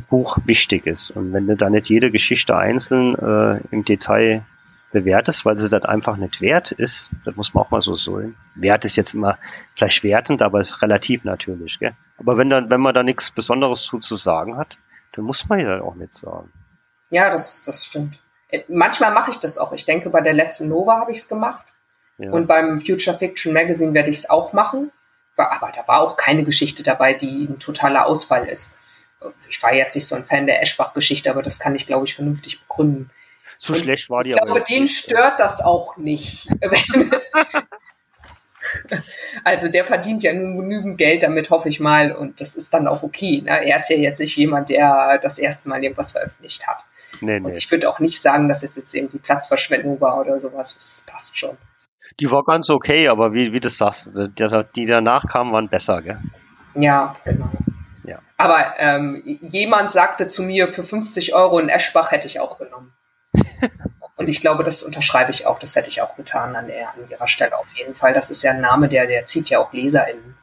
[0.10, 1.12] Buch wichtig ist.
[1.12, 4.44] Und wenn du da nicht jede Geschichte einzeln äh, im Detail
[4.92, 8.36] bewertest, weil sie das einfach nicht wert ist, das muss man auch mal so sehen.
[8.56, 9.38] Wert ist jetzt immer
[9.76, 11.80] vielleicht wertend, aber ist relativ natürlich.
[11.80, 11.94] Gell?
[12.18, 14.80] Aber wenn, dann, wenn man da nichts Besonderes zu, zu sagen hat,
[15.14, 16.52] dann muss man ja auch nicht sagen.
[17.10, 18.20] Ja, das, das stimmt.
[18.50, 19.72] Äh, manchmal mache ich das auch.
[19.74, 21.66] Ich denke, bei der letzten Nova habe ich es gemacht.
[22.18, 22.32] Ja.
[22.32, 24.92] Und beim Future Fiction Magazine werde ich es auch machen.
[25.36, 28.78] Aber da war auch keine Geschichte dabei, die ein totaler Ausfall ist.
[29.50, 32.16] Ich war jetzt nicht so ein Fan der Eschbach-Geschichte, aber das kann ich, glaube ich,
[32.16, 33.10] vernünftig begründen.
[33.58, 34.58] Zu Und schlecht war die ich aber.
[34.58, 36.50] Ich glaube, den stört das auch nicht.
[39.44, 42.14] also der verdient ja nun genügend Geld damit, hoffe ich mal.
[42.14, 43.42] Und das ist dann auch okay.
[43.42, 43.66] Ne?
[43.66, 46.84] Er ist ja jetzt nicht jemand, der das erste Mal irgendwas veröffentlicht hat.
[47.22, 47.48] Nee, nee.
[47.48, 50.76] Und ich würde auch nicht sagen, dass es jetzt irgendwie Platzverschwendung war oder sowas.
[50.76, 51.58] Das passt schon.
[52.20, 56.20] Die war ganz okay, aber wie, wie du sagst, die, danach kamen, waren besser, gell?
[56.76, 57.50] Ja, genau.
[58.04, 58.20] Ja.
[58.38, 62.94] Aber ähm, jemand sagte zu mir, für 50 Euro in Eschbach hätte ich auch genommen.
[64.16, 65.60] Und ich glaube, das unterschreibe ich auch.
[65.60, 68.14] Das hätte ich auch getan an, der, an ihrer Stelle auf jeden Fall.
[68.14, 70.36] Das ist ja ein Name, der, der zieht ja auch LeserInnen.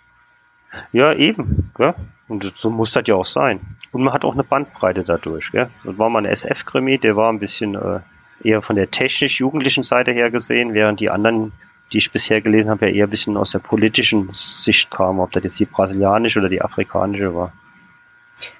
[0.92, 1.72] Ja, eben.
[1.76, 1.94] Gell?
[2.28, 3.75] Und so muss das ja auch sein.
[3.96, 5.50] Und man hat auch eine Bandbreite dadurch.
[5.52, 5.70] Gell?
[5.84, 8.00] Und war mal ein SF-Krimi, der war ein bisschen äh,
[8.46, 11.54] eher von der technisch-jugendlichen Seite her gesehen, während die anderen,
[11.94, 15.32] die ich bisher gelesen habe, ja eher ein bisschen aus der politischen Sicht kamen, ob
[15.32, 17.54] das jetzt die brasilianische oder die afrikanische war.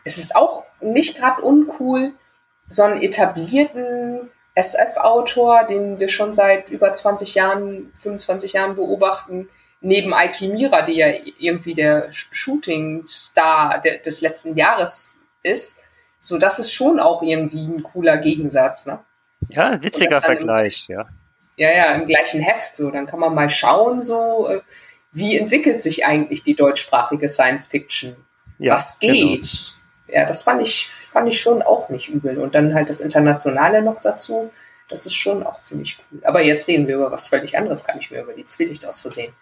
[0.05, 2.15] Es ist auch nicht gerade uncool,
[2.67, 9.51] so einen etablierten SF-Autor, den wir schon seit über 20 Jahren, 25 Jahren beobachten,
[9.83, 15.81] neben Aiki die ja irgendwie der Shooting-Star des letzten Jahres ist,
[16.21, 19.01] so das ist schon auch irgendwie ein cooler Gegensatz, ne?
[19.49, 21.09] Ja, witziger Vergleich, im, ja.
[21.57, 22.91] Ja, ja, im gleichen Heft, so.
[22.91, 24.61] Dann kann man mal schauen, so, äh,
[25.13, 28.17] wie entwickelt sich eigentlich die deutschsprachige Science Fiction?
[28.59, 29.13] Ja, Was geht?
[29.15, 30.19] Genau.
[30.19, 32.39] Ja, das fand ich, fand ich schon auch nicht übel.
[32.39, 34.51] Und dann halt das Internationale noch dazu.
[34.89, 36.21] Das ist schon auch ziemlich cool.
[36.23, 39.01] Aber jetzt reden wir über was völlig anderes, kann ich mir über die Zwielicht aus
[39.01, 39.33] Versehen.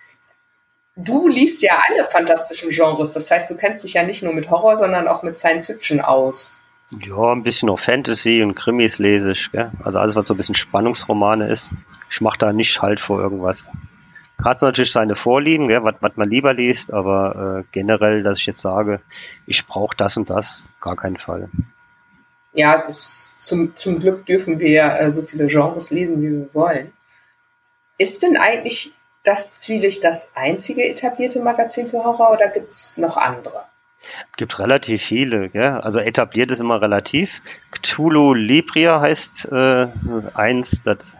[0.96, 3.12] Du liest ja alle fantastischen Genres.
[3.12, 6.00] Das heißt, du kennst dich ja nicht nur mit Horror, sondern auch mit Science Fiction
[6.00, 6.58] aus.
[7.00, 9.50] Ja, ein bisschen auch Fantasy und Krimis lese ich.
[9.50, 9.72] Gell?
[9.82, 11.72] Also alles, was so ein bisschen Spannungsromane ist.
[12.10, 13.68] Ich mache da nicht halt vor irgendwas.
[14.42, 19.00] Hat natürlich seine Vorlieben, was, man lieber liest, aber äh, generell, dass ich jetzt sage,
[19.46, 21.48] ich brauche das und das, gar keinen Fall.
[22.52, 26.92] Ja, zum, zum Glück dürfen wir äh, so viele Genres lesen, wie wir wollen.
[27.96, 28.92] Ist denn eigentlich
[29.24, 33.64] das Zwielicht das einzige etablierte Magazin für Horror oder gibt es noch andere?
[34.36, 35.80] Gibt relativ viele, gell?
[35.80, 37.40] also etabliert ist immer relativ.
[37.70, 39.88] Cthulhu Libria heißt äh,
[40.34, 41.16] eins, das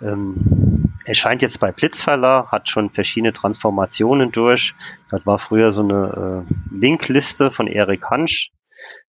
[0.00, 4.74] ähm, erscheint jetzt bei Blitzverlag, hat schon verschiedene Transformationen durch.
[5.10, 8.50] Das war früher so eine äh, Linkliste von Erik Hansch,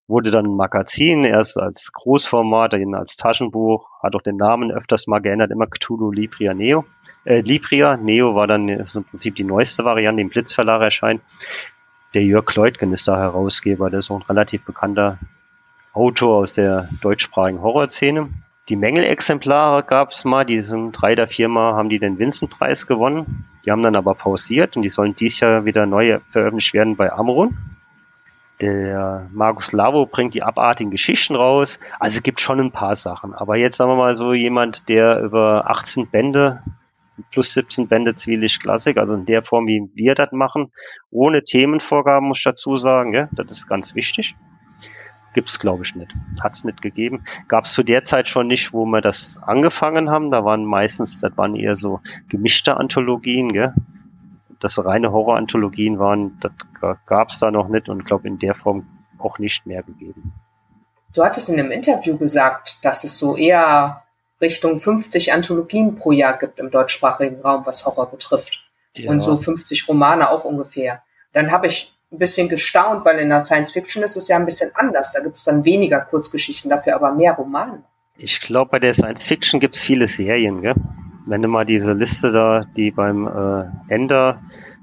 [0.08, 5.08] wurde dann ein Magazin, erst als Großformat, dann als Taschenbuch, hat auch den Namen öfters
[5.08, 6.84] mal geändert, immer Cthulhu Libria Neo.
[7.24, 11.22] Äh, Libria, Neo war dann ist im Prinzip die neueste Variante, die im Blitzverlag erscheint.
[12.14, 15.18] Der Jörg Leutgen ist da Herausgeber, der ist auch ein relativ bekannter
[15.94, 18.30] Autor aus der deutschsprachigen Horrorszene.
[18.70, 23.46] Die Mängelexemplare gab es mal, die sind drei oder viermal haben die den Vincent-Preis gewonnen.
[23.66, 27.12] Die haben dann aber pausiert und die sollen dies Jahr wieder neu veröffentlicht werden bei
[27.12, 27.58] Amron.
[28.64, 31.82] Der Markus Lavo bringt die abartigen Geschichten raus.
[32.00, 33.34] Also es gibt schon ein paar Sachen.
[33.34, 36.64] Aber jetzt sagen wir mal so jemand, der über 18 Bände
[37.30, 40.72] plus 17 Bände Zwielicht Klassik, also in der Form, wie wir das machen,
[41.12, 44.38] ohne Themenvorgaben, muss ich dazu sagen, ja, das ist ganz wichtig.
[45.34, 46.16] Gibt's glaube ich nicht.
[46.42, 47.26] Hat's nicht gegeben.
[47.50, 50.32] Gab's zu der Zeit schon nicht, wo wir das angefangen haben.
[50.32, 52.00] Da waren meistens, das waren eher so
[52.30, 53.74] gemischte Anthologien, gell?
[54.64, 56.54] Das reine Horror-Anthologien waren, das
[57.06, 60.32] gab's da noch nicht und glaube in der Form auch nicht mehr gegeben.
[61.14, 64.04] Du hattest in einem Interview gesagt, dass es so eher
[64.40, 68.64] Richtung 50 Anthologien pro Jahr gibt im deutschsprachigen Raum, was Horror betrifft.
[68.96, 69.12] Ja.
[69.12, 71.04] Und so 50 Romane auch ungefähr.
[71.34, 74.46] Dann habe ich ein bisschen gestaunt, weil in der Science Fiction ist es ja ein
[74.46, 75.12] bisschen anders.
[75.12, 77.84] Da gibt es dann weniger Kurzgeschichten, dafür aber mehr Romane.
[78.16, 80.76] Ich glaube, bei der Science Fiction gibt es viele Serien, gell?
[81.26, 84.42] Wenn du mal diese Liste da, die beim äh, Ender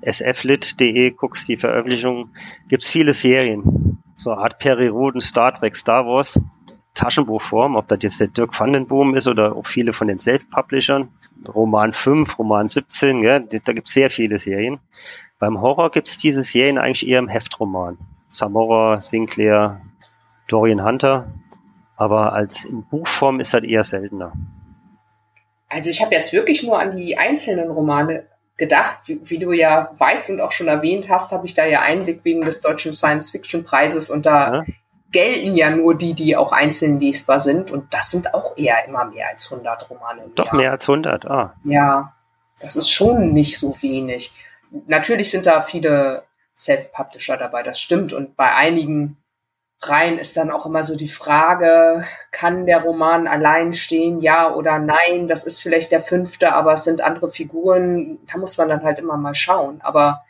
[0.09, 2.31] sflit.de guckst, die Veröffentlichung,
[2.69, 3.99] gibt es viele Serien.
[4.17, 6.41] So Art Periroden, Star Trek, Star Wars.
[6.95, 11.09] Taschenbuchform, ob das jetzt der Dirk Vandenboom ist oder auch viele von den Self-Publishern.
[11.49, 14.81] Roman 5, Roman 17, ja, da gibt es sehr viele Serien.
[15.39, 17.97] Beim Horror gibt es diese Serien eigentlich eher im Heftroman.
[18.29, 19.81] Samora, Sinclair,
[20.49, 21.33] Dorian Hunter.
[21.97, 24.33] Aber als in Buchform ist das eher seltener.
[25.71, 28.27] Also ich habe jetzt wirklich nur an die einzelnen Romane
[28.59, 28.99] gedacht.
[29.07, 32.25] Wie, wie, du ja weißt und auch schon erwähnt hast, habe ich da ja Einblick
[32.25, 34.65] wegen des Deutschen Science-Fiction-Preises und da ja
[35.13, 37.71] gelten ja nur die, die auch einzeln lesbar sind.
[37.71, 40.23] Und das sind auch eher immer mehr als 100 Romane.
[40.35, 40.57] Doch Jahr.
[40.57, 41.55] mehr als 100, ah.
[41.65, 42.15] Ja,
[42.61, 44.33] das ist schon nicht so wenig.
[44.87, 46.25] Natürlich sind da viele
[46.57, 48.13] Self-Publisher dabei, das stimmt.
[48.13, 49.17] Und bei einigen
[49.83, 54.79] Reihen ist dann auch immer so die Frage, kann der Roman allein stehen, ja oder
[54.79, 55.27] nein?
[55.27, 58.19] Das ist vielleicht der fünfte, aber es sind andere Figuren.
[58.31, 59.81] Da muss man dann halt immer mal schauen.
[59.83, 60.23] Aber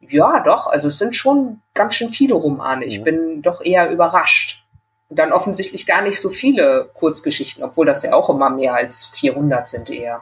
[0.00, 0.66] ja, doch.
[0.66, 2.84] Also es sind schon ganz schön viele Romane.
[2.84, 3.02] Ich ja.
[3.02, 4.64] bin doch eher überrascht.
[5.08, 9.06] Und dann offensichtlich gar nicht so viele Kurzgeschichten, obwohl das ja auch immer mehr als
[9.06, 10.20] 400 sind eher.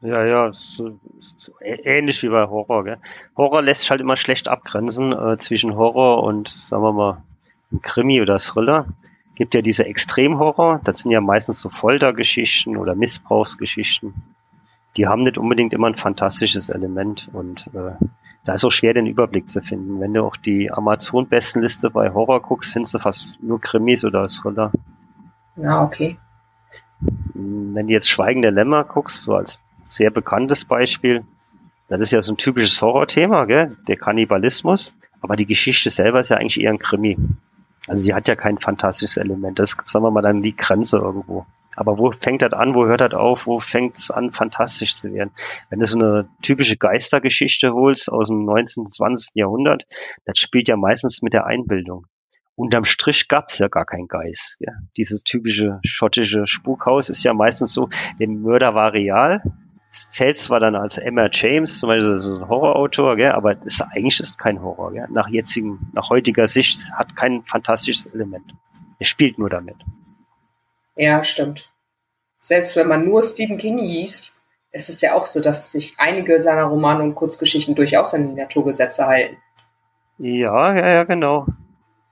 [0.00, 0.98] Ja, ja, so,
[1.36, 2.84] so ähnlich wie bei Horror.
[2.84, 2.98] Gell?
[3.36, 7.22] Horror lässt sich halt immer schlecht abgrenzen äh, zwischen Horror und, sagen wir mal,
[7.72, 8.86] ein Krimi oder Thriller.
[9.34, 14.14] Gibt ja diese Extremhorror, das sind ja meistens so Foltergeschichten oder Missbrauchsgeschichten.
[14.96, 17.92] Die haben nicht unbedingt immer ein fantastisches Element und äh,
[18.44, 20.00] da ist auch schwer, den Überblick zu finden.
[20.00, 24.72] Wenn du auch die Amazon-Bestenliste bei Horror guckst, findest du fast nur Krimis oder Thriller.
[25.56, 26.16] Ja, okay.
[27.34, 31.24] Wenn du jetzt Schweigen der Lämmer guckst, so als sehr bekanntes Beispiel,
[31.88, 33.68] das ist ja so ein typisches Horrorthema, gell?
[33.86, 37.16] der Kannibalismus, aber die Geschichte selber ist ja eigentlich eher ein Krimi.
[37.88, 39.58] Also sie hat ja kein fantastisches Element.
[39.58, 41.46] Das ist, sagen wir mal, dann die Grenze irgendwo.
[41.76, 45.12] Aber wo fängt das an, wo hört das auf, wo fängt es an, fantastisch zu
[45.12, 45.30] werden?
[45.70, 49.36] Wenn du so eine typische Geistergeschichte holst aus dem 19., 20.
[49.36, 49.86] Jahrhundert,
[50.24, 52.06] das spielt ja meistens mit der Einbildung.
[52.56, 54.56] Unterm Strich gab es ja gar keinen Geist.
[54.58, 54.72] Ja.
[54.96, 59.40] Dieses typische schottische Spukhaus ist ja meistens so, der Mörder war real,
[59.90, 63.80] es zählt zwar dann als Emma James, zum Beispiel so ein Horrorautor, gell, aber ist,
[63.80, 64.92] eigentlich ist kein Horror.
[64.92, 65.06] Gell.
[65.10, 68.54] Nach jetzigen, nach heutiger Sicht hat kein fantastisches Element.
[68.98, 69.76] Er spielt nur damit.
[70.96, 71.70] Ja, stimmt.
[72.40, 74.40] Selbst wenn man nur Stephen King liest,
[74.72, 78.40] ist es ja auch so, dass sich einige seiner Romane und Kurzgeschichten durchaus an die
[78.40, 79.38] Naturgesetze halten.
[80.18, 81.46] Ja, ja, ja, genau.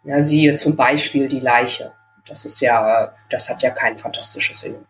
[0.05, 1.93] Ja, siehe zum Beispiel die Leiche.
[2.27, 4.87] Das ist ja, das hat ja kein fantastisches Element.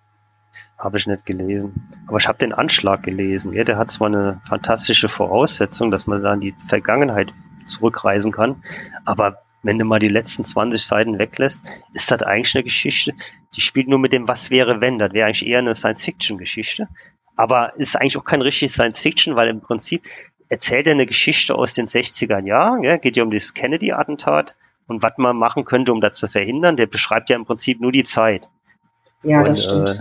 [0.79, 1.91] Habe ich nicht gelesen.
[2.07, 3.53] Aber ich habe den Anschlag gelesen.
[3.53, 7.33] Ja, der hat zwar eine fantastische Voraussetzung, dass man da in die Vergangenheit
[7.65, 8.63] zurückreisen kann,
[9.05, 13.15] aber wenn du mal die letzten 20 Seiten weglässt, ist das eigentlich eine Geschichte,
[13.57, 14.99] die spielt nur mit dem Was wäre wenn.
[14.99, 16.89] Das wäre eigentlich eher eine Science-Fiction-Geschichte.
[17.35, 20.05] Aber ist eigentlich auch kein richtiges Science-Fiction, weil im Prinzip
[20.49, 24.55] erzählt er eine Geschichte aus den 60er Jahren, ja, geht ja um dieses Kennedy-Attentat
[24.87, 26.77] und was man machen könnte, um das zu verhindern.
[26.77, 28.49] Der beschreibt ja im Prinzip nur die Zeit.
[29.25, 29.89] Ja, und, das stimmt.
[29.89, 29.99] Äh,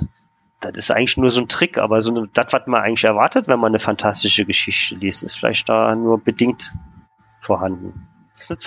[0.72, 3.48] das ist eigentlich nur so ein Trick, aber so eine, das, was man eigentlich erwartet,
[3.48, 6.76] wenn man eine fantastische Geschichte liest, ist vielleicht da nur bedingt
[7.42, 8.08] vorhanden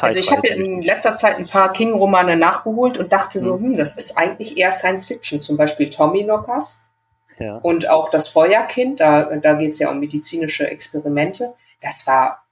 [0.00, 3.64] also ich habe in letzter Zeit ein paar King-Romane nachgeholt und dachte so, hm.
[3.64, 6.86] hm, das ist eigentlich eher Science-Fiction, zum Beispiel Tommy Knockers
[7.38, 7.56] ja.
[7.56, 11.54] und auch das Feuerkind, da, da geht es ja um medizinische Experimente.
[11.80, 12.46] Das war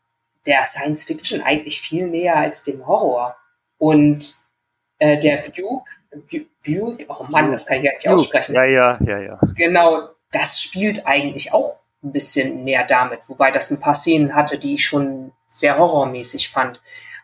[0.44, 3.37] der Science-Fiction eigentlich viel näher als dem Horror.
[3.78, 4.37] Und
[4.98, 5.90] äh, der Buke,
[6.64, 8.55] Buke, oh Mann, das kann ich ja nicht aussprechen.
[8.55, 9.38] Ja, ja, ja, ja.
[9.55, 14.59] Genau, das spielt eigentlich auch ein bisschen mehr damit, wobei das ein paar Szenen hatte,
[14.59, 16.81] die ich schon sehr horrormäßig fand.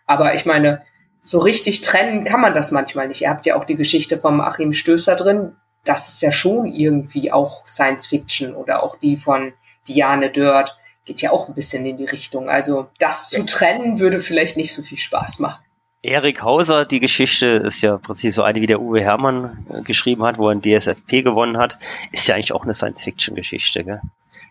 [0.07, 0.83] Aber ich meine,
[1.23, 3.21] so richtig trennen kann man das manchmal nicht.
[3.21, 5.57] Ihr habt ja auch die Geschichte vom Achim Stößer drin.
[5.85, 9.53] Das ist ja schon irgendwie auch Science Fiction oder auch die von
[9.89, 10.67] Diane Dörr
[11.05, 12.49] geht ja auch ein bisschen in die Richtung.
[12.49, 15.63] Also das zu trennen würde vielleicht nicht so viel Spaß machen.
[16.03, 20.25] Erik Hauser, die Geschichte ist ja präzise so eine, wie der Uwe Hermann äh, geschrieben
[20.25, 21.79] hat, wo er ein DSFP gewonnen hat,
[22.11, 24.01] ist ja eigentlich auch eine Science-Fiction-Geschichte,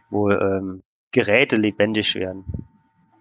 [0.10, 0.82] wo ähm,
[1.12, 2.46] Geräte lebendig werden.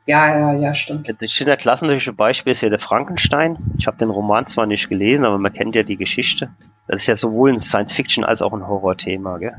[0.07, 1.13] Ja, ja, ja, stimmt.
[1.21, 3.59] Das klassische Beispiel ist ja der Frankenstein.
[3.79, 6.51] Ich habe den Roman zwar nicht gelesen, aber man kennt ja die Geschichte.
[6.87, 9.57] Das ist ja sowohl ein Science-Fiction als auch ein Horror-Thema, gell?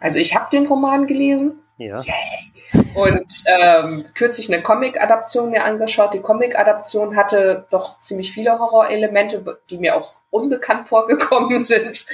[0.00, 1.60] Also ich habe den Roman gelesen.
[1.78, 2.00] Ja.
[2.00, 2.84] Yay.
[2.94, 6.12] Und ähm, kürzlich eine Comic-Adaption mir angeschaut.
[6.12, 12.04] Die Comic-Adaption hatte doch ziemlich viele Horrorelemente, die mir auch unbekannt vorgekommen sind.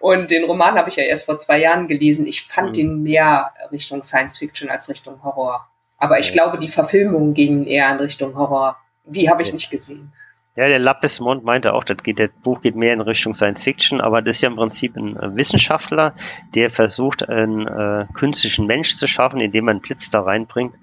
[0.00, 2.26] Und den Roman habe ich ja erst vor zwei Jahren gelesen.
[2.26, 2.72] Ich fand mhm.
[2.72, 5.68] den mehr Richtung Science-Fiction als Richtung Horror.
[5.98, 6.32] Aber ich ja.
[6.32, 8.78] glaube, die Verfilmungen gingen eher in Richtung Horror.
[9.04, 9.54] Die habe ich ja.
[9.54, 10.12] nicht gesehen.
[10.56, 14.00] Ja, der Lapis-Mond meinte auch, das, geht, das Buch geht mehr in Richtung Science Fiction,
[14.00, 16.14] aber das ist ja im Prinzip ein äh, Wissenschaftler,
[16.54, 20.76] der versucht, einen äh, künstlichen Mensch zu schaffen, indem man einen Blitz da reinbringt.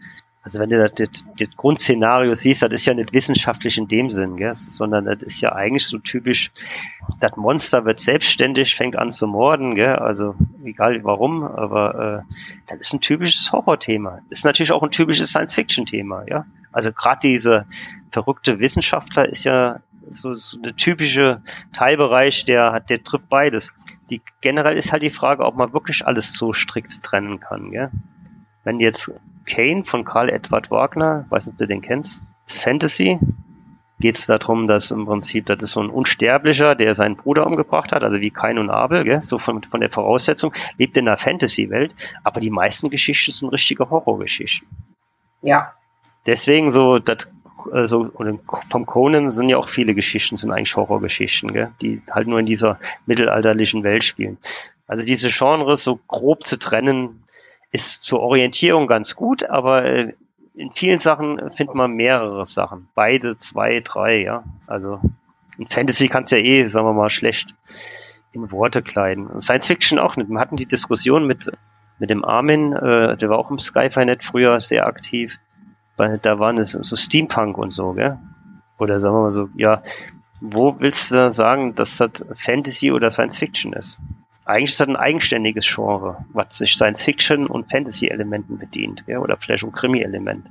[0.43, 4.09] Also wenn du das, das, das Grundszenario siehst, das ist ja nicht wissenschaftlich in dem
[4.09, 4.53] Sinn, gell?
[4.55, 6.51] sondern das ist ja eigentlich so typisch,
[7.19, 9.95] das Monster wird selbstständig, fängt an zu morden, gell?
[9.97, 12.33] also egal warum, aber äh,
[12.67, 14.21] das ist ein typisches Horrorthema.
[14.29, 16.45] Ist natürlich auch ein typisches Science-Fiction-Thema, ja.
[16.71, 17.65] Also gerade diese
[18.11, 21.41] verrückte Wissenschaftler ist ja so, so eine typische
[21.73, 23.73] Teilbereich, der hat, der trifft beides.
[24.09, 27.71] Die generell ist halt die Frage, ob man wirklich alles so strikt trennen kann.
[27.71, 27.91] Gell?
[28.63, 29.11] Wenn jetzt
[29.51, 33.19] Kane von Karl Edward Wagner, weiß nicht, ob du den kennst, ist Fantasy.
[33.99, 37.91] Geht es darum, dass im Prinzip, das ist so ein Unsterblicher, der seinen Bruder umgebracht
[37.91, 39.21] hat, also wie Kain und Abel, gell?
[39.21, 41.93] so von, von der Voraussetzung, lebt in einer Fantasy-Welt,
[42.23, 44.67] aber die meisten Geschichten sind richtige Horrorgeschichten.
[45.41, 45.73] Ja.
[46.25, 47.29] Deswegen so, das
[47.71, 48.09] also
[48.69, 51.71] vom Conan sind ja auch viele Geschichten, sind eigentlich Horrorgeschichten, gell?
[51.81, 54.39] die halt nur in dieser mittelalterlichen Welt spielen.
[54.87, 57.23] Also diese Genres so grob zu trennen,
[57.71, 60.13] ist zur Orientierung ganz gut, aber äh,
[60.53, 62.89] in vielen Sachen findet man mehrere Sachen.
[62.93, 64.43] Beide, zwei, drei, ja.
[64.67, 64.99] Also
[65.57, 67.55] in Fantasy kannst du ja eh, sagen wir mal, schlecht
[68.33, 69.39] in Worte kleiden.
[69.39, 70.29] Science Fiction auch nicht.
[70.29, 71.49] Wir hatten die Diskussion mit,
[71.99, 75.37] mit dem Armin, äh, der war auch im Skyfinet früher sehr aktiv.
[75.97, 78.17] Weil da waren es so Steampunk und so, gell?
[78.77, 79.83] Oder sagen wir mal so, ja,
[80.39, 83.99] wo willst du da sagen, dass das Fantasy oder Science Fiction ist?
[84.51, 89.37] Eigentlich ist das ein eigenständiges Genre, was sich Science Fiction und Fantasy-Elementen bedient, ja, oder
[89.37, 90.45] vielleicht ein Krimi-Element.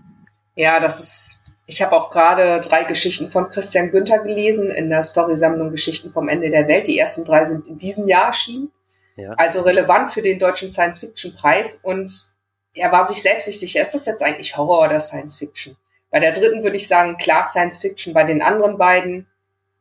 [0.54, 1.44] Ja, das ist.
[1.66, 6.28] Ich habe auch gerade drei Geschichten von Christian Günther gelesen in der Storysammlung Geschichten vom
[6.28, 6.88] Ende der Welt.
[6.88, 8.72] Die ersten drei sind in diesem Jahr erschienen.
[9.16, 9.34] Ja.
[9.34, 11.76] Also relevant für den deutschen Science-Fiction-Preis.
[11.84, 12.32] Und
[12.74, 15.76] er war sich selbst nicht sicher, ist das jetzt eigentlich Horror oder Science Fiction?
[16.10, 18.14] Bei der dritten würde ich sagen, klar Science Fiction.
[18.14, 19.26] Bei den anderen beiden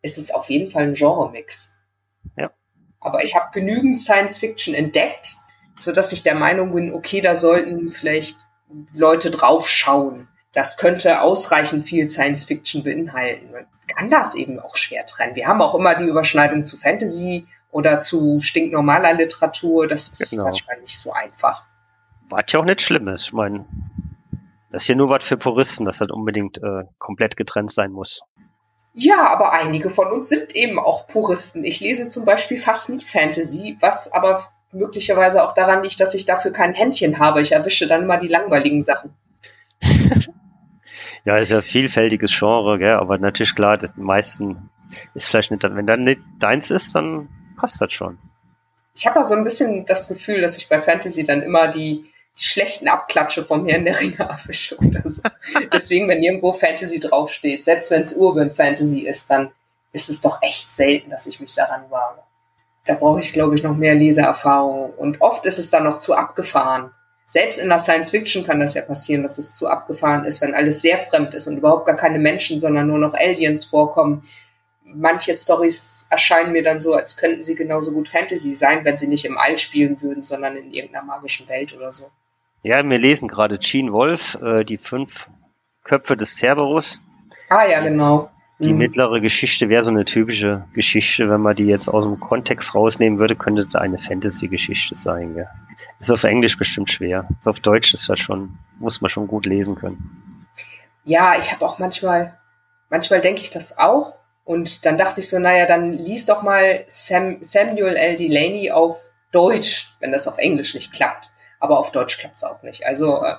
[0.02, 1.79] ist es auf jeden Fall ein Genre-Mix.
[3.00, 5.36] Aber ich habe genügend Science Fiction entdeckt,
[5.78, 8.38] so dass ich der Meinung bin, okay, da sollten vielleicht
[8.94, 10.28] Leute draufschauen.
[10.54, 13.52] Das könnte ausreichend viel Science Fiction beinhalten.
[13.52, 15.36] Man kann das eben auch schwer trennen.
[15.36, 19.88] Wir haben auch immer die Überschneidung zu Fantasy oder zu stinknormaler Literatur.
[19.88, 20.46] Das ist genau.
[20.46, 21.66] manchmal nicht so einfach.
[22.30, 23.28] Was ja auch nicht schlimm ist.
[23.28, 23.66] Ich meine,
[24.72, 28.22] das ist ja nur was für Puristen, dass das unbedingt äh, komplett getrennt sein muss.
[28.94, 31.64] Ja, aber einige von uns sind eben auch Puristen.
[31.64, 36.26] Ich lese zum Beispiel fast nie Fantasy, was aber möglicherweise auch daran liegt, dass ich
[36.26, 37.42] dafür kein Händchen habe.
[37.42, 39.14] Ich erwische dann immer die langweiligen Sachen.
[41.26, 42.96] ja, ist ja ein vielfältiges Genre, gell?
[42.96, 44.70] aber natürlich klar, das meisten
[45.14, 48.18] ist vielleicht nicht, wenn dann nicht deins ist, dann passt das schon.
[48.96, 52.12] Ich habe auch so ein bisschen das Gefühl, dass ich bei Fantasy dann immer die,
[52.40, 55.24] die schlechten Abklatsche vom Herrn der Ringe erwische oder so.
[55.74, 59.52] Deswegen, wenn irgendwo Fantasy draufsteht, selbst wenn es Urban Fantasy ist, dann
[59.92, 62.22] ist es doch echt selten, dass ich mich daran wage.
[62.86, 64.94] Da brauche ich, glaube ich, noch mehr Leseerfahrung.
[64.94, 66.92] Und oft ist es dann noch zu abgefahren.
[67.26, 70.56] Selbst in der Science Fiction kann das ja passieren, dass es zu abgefahren ist, wenn
[70.56, 74.24] alles sehr fremd ist und überhaupt gar keine Menschen, sondern nur noch Aliens vorkommen.
[74.84, 79.08] Manche Stories erscheinen mir dann so, als könnten sie genauso gut Fantasy sein, wenn sie
[79.08, 82.10] nicht im All spielen würden, sondern in irgendeiner magischen Welt oder so.
[82.62, 85.30] Ja, wir lesen gerade Gene Wolf, äh, die fünf
[85.84, 87.06] Köpfe des Cerberus.
[87.50, 88.30] Ah ja, genau.
[88.60, 88.80] Die mhm.
[88.80, 93.18] mittlere Geschichte wäre so eine typische Geschichte, wenn man die jetzt aus dem Kontext rausnehmen
[93.18, 95.36] würde, könnte das eine Fantasy-Geschichte sein.
[95.36, 95.48] Gell?
[96.02, 97.26] Ist auf Englisch bestimmt schwer.
[97.40, 100.46] Ist auf Deutsch ist das schon, muss man schon gut lesen können.
[101.06, 102.38] Ja, ich habe auch manchmal,
[102.90, 104.18] manchmal denke ich das auch.
[104.44, 108.18] Und dann dachte ich so, naja, dann lies doch mal Sam, Samuel L.
[108.18, 109.00] Delaney auf
[109.32, 111.29] Deutsch, wenn das auf Englisch nicht klappt
[111.60, 112.86] aber auf Deutsch klappt es auch nicht.
[112.86, 113.36] Also äh,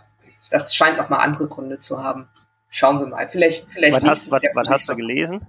[0.51, 2.29] das scheint nochmal andere Gründe zu haben.
[2.69, 3.27] Schauen wir mal.
[3.29, 5.47] Vielleicht, vielleicht was hast, was, was hast du gelesen?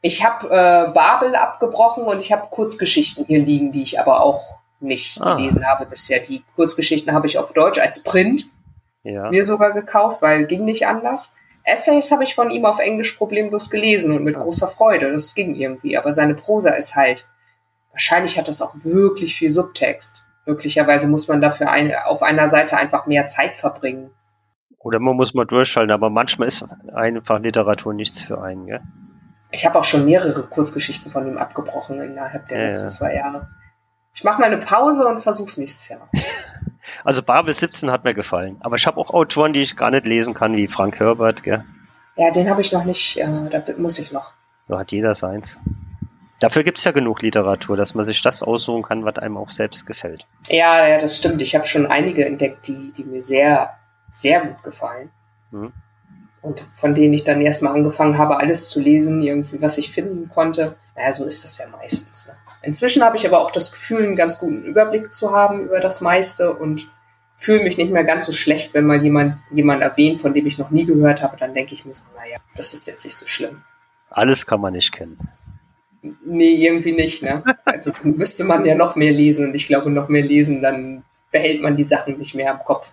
[0.00, 4.58] Ich habe äh, Babel abgebrochen und ich habe Kurzgeschichten hier liegen, die ich aber auch
[4.80, 5.34] nicht ah.
[5.34, 6.20] gelesen habe bisher.
[6.20, 8.44] Die Kurzgeschichten habe ich auf Deutsch als Print
[9.02, 9.30] ja.
[9.30, 11.34] mir sogar gekauft, weil ging nicht anders.
[11.64, 15.12] Essays habe ich von ihm auf Englisch problemlos gelesen und mit großer Freude.
[15.12, 15.98] Das ging irgendwie.
[15.98, 17.28] Aber seine Prosa ist halt,
[17.90, 20.24] wahrscheinlich hat das auch wirklich viel Subtext.
[20.48, 24.12] Möglicherweise muss man dafür eine, auf einer Seite einfach mehr Zeit verbringen.
[24.78, 28.80] Oder man muss mal durchhalten, aber manchmal ist einfach Literatur nichts für einen, gell?
[29.50, 32.90] Ich habe auch schon mehrere Kurzgeschichten von ihm abgebrochen innerhalb der ja, letzten ja.
[32.90, 33.48] zwei Jahre.
[34.14, 36.08] Ich mache mal eine Pause und versuch's nächstes Jahr.
[37.04, 38.56] Also Babel 17 hat mir gefallen.
[38.60, 41.62] Aber ich habe auch Autoren, die ich gar nicht lesen kann, wie Frank Herbert, gell?
[42.16, 44.32] Ja, den habe ich noch nicht, äh, da muss ich noch.
[44.68, 45.60] So hat jeder seins.
[46.40, 49.50] Dafür gibt es ja genug Literatur, dass man sich das aussuchen kann, was einem auch
[49.50, 50.26] selbst gefällt.
[50.48, 51.42] Ja, ja, das stimmt.
[51.42, 53.74] Ich habe schon einige entdeckt, die, die mir sehr,
[54.12, 55.10] sehr gut gefallen.
[55.50, 55.72] Mhm.
[56.40, 60.28] Und von denen ich dann erstmal angefangen habe, alles zu lesen, irgendwie, was ich finden
[60.28, 60.76] konnte.
[60.94, 62.28] Naja, so ist das ja meistens.
[62.28, 62.34] Ne?
[62.62, 66.00] Inzwischen habe ich aber auch das Gefühl, einen ganz guten Überblick zu haben über das
[66.00, 66.88] meiste und
[67.36, 70.58] fühle mich nicht mehr ganz so schlecht, wenn mal jemand, jemand erwähnt, von dem ich
[70.58, 73.26] noch nie gehört habe, dann denke ich mir so, naja, das ist jetzt nicht so
[73.26, 73.62] schlimm.
[74.10, 75.18] Alles kann man nicht kennen.
[76.02, 77.42] Nee, irgendwie nicht, ne?
[77.64, 81.04] Also dann müsste man ja noch mehr lesen und ich glaube, noch mehr lesen, dann
[81.30, 82.92] behält man die Sachen nicht mehr im Kopf.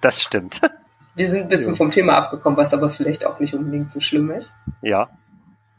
[0.00, 0.60] Das stimmt.
[1.14, 1.76] Wir sind ein bisschen ja.
[1.76, 4.54] vom Thema abgekommen, was aber vielleicht auch nicht unbedingt so schlimm ist.
[4.80, 5.10] Ja.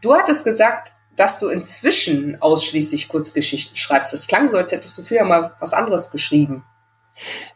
[0.02, 4.14] Du hattest gesagt, dass du inzwischen ausschließlich Kurzgeschichten schreibst.
[4.14, 6.64] Das klang so, als hättest du früher mal was anderes geschrieben.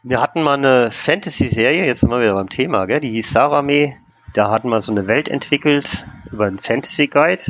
[0.03, 2.99] Wir hatten mal eine Fantasy-Serie, jetzt sind wir wieder beim Thema, gell?
[2.99, 3.95] die hieß Sarame.
[4.33, 7.43] Da hatten wir so eine Welt entwickelt über einen Fantasy-Guide.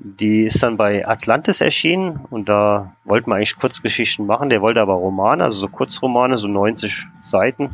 [0.00, 4.48] Die ist dann bei Atlantis erschienen und da wollten wir eigentlich Kurzgeschichten machen.
[4.48, 7.70] Der wollte aber Romane, also so Kurzromane, so 90 Seiten.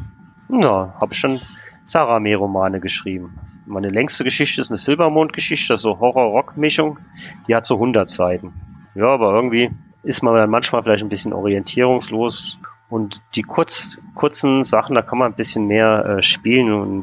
[0.48, 1.38] Ja, habe schon
[1.84, 3.38] Sarame-Romane geschrieben.
[3.66, 6.98] Meine längste Geschichte ist eine Silbermond-Geschichte, so Horror-Rock-Mischung.
[7.46, 8.54] Die hat so 100 Seiten.
[8.94, 9.70] Ja, aber irgendwie
[10.02, 12.58] ist man dann manchmal vielleicht ein bisschen orientierungslos.
[12.88, 17.02] Und die kurz, kurzen Sachen, da kann man ein bisschen mehr äh, spielen und,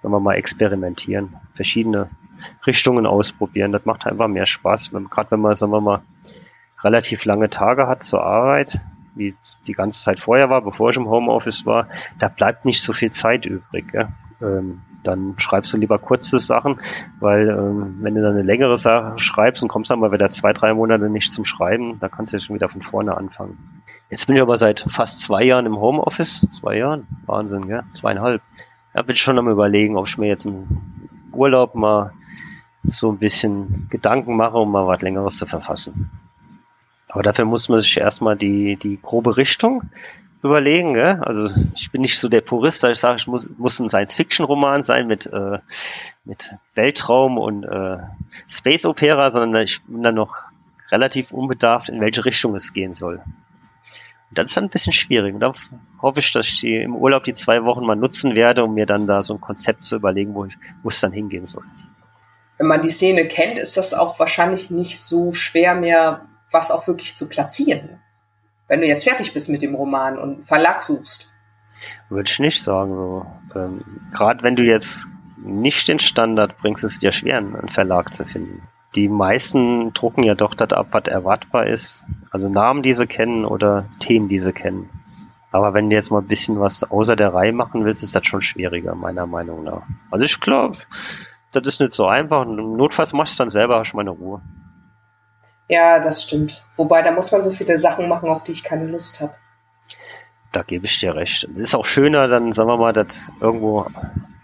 [0.00, 1.36] sagen wir mal, experimentieren.
[1.54, 2.08] Verschiedene
[2.66, 3.72] Richtungen ausprobieren.
[3.72, 4.92] Das macht einfach mehr Spaß.
[5.10, 6.02] Gerade wenn man, sagen wir mal,
[6.82, 8.80] relativ lange Tage hat zur Arbeit,
[9.14, 9.34] wie
[9.66, 13.10] die ganze Zeit vorher war, bevor ich im Homeoffice war, da bleibt nicht so viel
[13.10, 13.90] Zeit übrig.
[13.90, 14.08] Gell?
[14.42, 16.80] Ähm, dann schreibst du lieber kurze Sachen,
[17.20, 20.52] weil ähm, wenn du dann eine längere Sache schreibst und kommst dann mal wieder zwei,
[20.52, 23.82] drei Monate nicht zum Schreiben, da kannst du ja schon wieder von vorne anfangen.
[24.10, 26.46] Jetzt bin ich aber seit fast zwei Jahren im Homeoffice.
[26.50, 27.06] Zwei Jahren?
[27.26, 27.84] Wahnsinn, gell?
[27.92, 28.42] Zweieinhalb.
[28.92, 30.66] Da bin ich schon am überlegen, ob ich mir jetzt im
[31.36, 32.12] Urlaub mal
[32.84, 36.10] so ein bisschen Gedanken mache, um mal was Längeres zu verfassen.
[37.08, 39.82] Aber dafür muss man sich erstmal die, die grobe Richtung
[40.42, 40.94] überlegen.
[40.94, 41.20] Gell?
[41.22, 44.82] Also ich bin nicht so der Purist, dass ich sage, ich muss, muss ein Science-Fiction-Roman
[44.82, 45.58] sein mit, äh,
[46.24, 47.98] mit Weltraum und äh,
[48.48, 50.36] Space-Opera, sondern ich bin dann noch
[50.90, 53.22] relativ unbedarft, in welche Richtung es gehen soll.
[54.28, 55.34] Und das ist dann ein bisschen schwierig.
[55.34, 55.52] Und da
[56.02, 58.86] hoffe ich, dass ich die im Urlaub die zwei Wochen mal nutzen werde, um mir
[58.86, 61.64] dann da so ein Konzept zu überlegen, wo, ich, wo es dann hingehen soll.
[62.58, 66.86] Wenn man die Szene kennt, ist das auch wahrscheinlich nicht so schwer mehr, was auch
[66.86, 68.00] wirklich zu platzieren
[68.68, 71.30] wenn du jetzt fertig bist mit dem Roman und Verlag suchst?
[72.08, 73.26] Würde ich nicht sagen so.
[73.54, 75.06] Ähm, Gerade wenn du jetzt
[75.36, 78.62] nicht den Standard bringst, ist es dir schwer, einen Verlag zu finden.
[78.96, 82.04] Die meisten drucken ja doch das ab, was erwartbar ist.
[82.30, 84.88] Also Namen, die sie kennen oder Themen, die sie kennen.
[85.52, 88.26] Aber wenn du jetzt mal ein bisschen was außer der Reihe machen willst, ist das
[88.26, 89.82] schon schwieriger, meiner Meinung nach.
[90.10, 90.76] Also ich glaube,
[91.52, 92.44] das ist nicht so einfach.
[92.46, 94.40] Notfalls machst du es dann selber, hast du meine Ruhe.
[95.68, 96.62] Ja, das stimmt.
[96.74, 99.34] Wobei, da muss man so viele Sachen machen, auf die ich keine Lust habe.
[100.52, 101.44] Da gebe ich dir recht.
[101.44, 103.86] Es ist auch schöner, dann, sagen wir mal, das irgendwo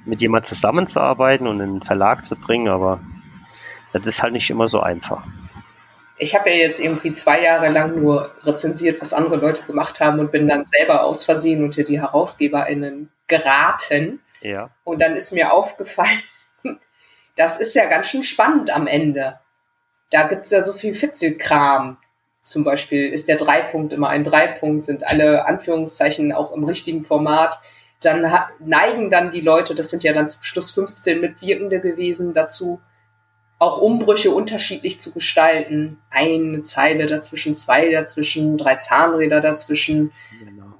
[0.04, 3.00] mit jemand zusammenzuarbeiten und in den Verlag zu bringen, aber
[3.92, 5.22] das ist halt nicht immer so einfach.
[6.18, 10.20] Ich habe ja jetzt irgendwie zwei Jahre lang nur rezensiert, was andere Leute gemacht haben
[10.20, 14.20] und bin dann selber aus Versehen unter die HerausgeberInnen geraten.
[14.40, 14.70] Ja.
[14.84, 16.22] Und dann ist mir aufgefallen,
[17.36, 19.38] das ist ja ganz schön spannend am Ende
[20.12, 21.96] da gibt es ja so viel Fitzelkram.
[22.42, 27.58] Zum Beispiel ist der Dreipunkt immer ein Dreipunkt, sind alle Anführungszeichen auch im richtigen Format.
[28.02, 32.80] Dann neigen dann die Leute, das sind ja dann zum Schluss 15 Mitwirkende gewesen, dazu,
[33.62, 36.02] auch Umbrüche unterschiedlich zu gestalten.
[36.10, 40.10] Eine Zeile dazwischen, zwei dazwischen, drei Zahnräder dazwischen,
[40.40, 40.74] genau.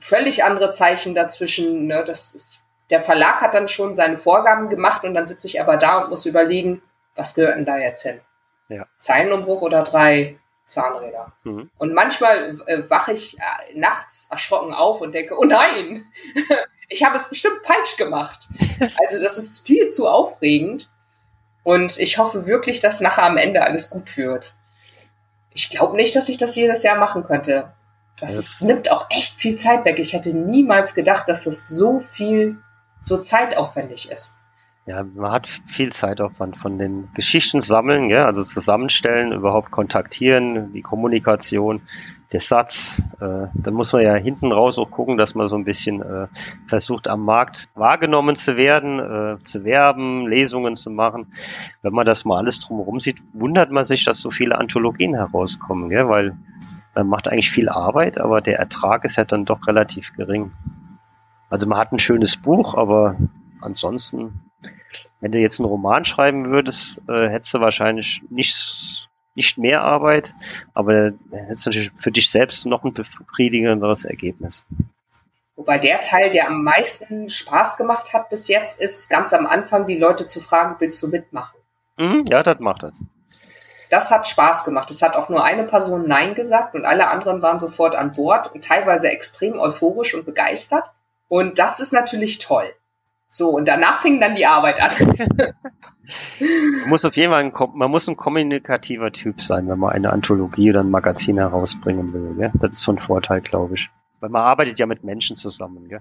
[0.00, 1.86] völlig andere Zeichen dazwischen.
[1.86, 2.02] Ne?
[2.04, 2.60] Das ist,
[2.90, 6.10] der Verlag hat dann schon seine Vorgaben gemacht und dann sitze ich aber da und
[6.10, 6.82] muss überlegen,
[7.14, 8.20] was gehört denn da jetzt hin?
[8.68, 8.84] Ja.
[8.98, 11.34] Zeilenumbruch oder drei Zahnräder.
[11.44, 11.70] Mhm.
[11.78, 16.04] Und manchmal äh, wache ich äh, nachts erschrocken auf und denke, oh nein,
[16.88, 18.48] ich habe es bestimmt falsch gemacht.
[19.00, 20.88] Also das ist viel zu aufregend.
[21.68, 24.54] Und ich hoffe wirklich, dass nachher am Ende alles gut wird.
[25.52, 27.74] Ich glaube nicht, dass ich das jedes Jahr machen könnte.
[28.18, 28.38] Das ja.
[28.38, 29.98] ist, nimmt auch echt viel Zeit weg.
[29.98, 32.56] Ich hätte niemals gedacht, dass das so viel,
[33.02, 34.38] so zeitaufwendig ist.
[34.88, 40.80] Ja, man hat viel Zeitaufwand von den Geschichten sammeln, ja, also zusammenstellen, überhaupt kontaktieren, die
[40.80, 41.82] Kommunikation,
[42.32, 43.06] der Satz.
[43.20, 46.28] Äh, dann muss man ja hinten raus auch gucken, dass man so ein bisschen äh,
[46.66, 51.26] versucht, am Markt wahrgenommen zu werden, äh, zu werben, Lesungen zu machen.
[51.82, 55.90] Wenn man das mal alles drumherum sieht, wundert man sich, dass so viele Anthologien herauskommen,
[55.90, 56.08] gell?
[56.08, 56.34] weil
[56.94, 60.52] man macht eigentlich viel Arbeit, aber der Ertrag ist ja dann doch relativ gering.
[61.50, 63.16] Also man hat ein schönes Buch, aber
[63.60, 64.47] ansonsten
[65.20, 70.34] wenn du jetzt einen Roman schreiben würdest, äh, hättest du wahrscheinlich nicht, nicht mehr Arbeit,
[70.74, 74.66] aber hättest du natürlich für dich selbst noch ein befriedigenderes Ergebnis.
[75.56, 79.86] Wobei der Teil, der am meisten Spaß gemacht hat bis jetzt, ist ganz am Anfang
[79.86, 81.58] die Leute zu fragen, willst du mitmachen?
[81.96, 82.92] Mhm, ja, das macht das.
[83.90, 84.90] Das hat Spaß gemacht.
[84.90, 88.54] Es hat auch nur eine Person Nein gesagt und alle anderen waren sofort an Bord
[88.54, 90.92] und teilweise extrem euphorisch und begeistert.
[91.26, 92.72] Und das ist natürlich toll.
[93.28, 94.92] So, und danach fing dann die Arbeit an.
[96.80, 100.12] man muss auf jeden Fall ein, man muss ein kommunikativer Typ sein, wenn man eine
[100.12, 102.34] Anthologie oder ein Magazin herausbringen will.
[102.36, 102.52] Gell?
[102.54, 103.90] Das ist von Vorteil, glaube ich.
[104.20, 105.88] Weil man arbeitet ja mit Menschen zusammen.
[105.88, 106.00] Gell?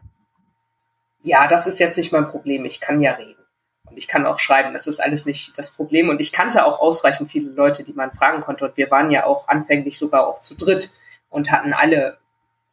[1.21, 2.63] Ja, das ist jetzt nicht mein Problem.
[2.65, 3.35] Ich kann ja reden.
[3.83, 4.73] Und ich kann auch schreiben.
[4.73, 6.09] Das ist alles nicht das Problem.
[6.09, 8.65] Und ich kannte auch ausreichend viele Leute, die man fragen konnte.
[8.65, 10.91] Und wir waren ja auch anfänglich sogar auch zu dritt
[11.29, 12.17] und hatten alle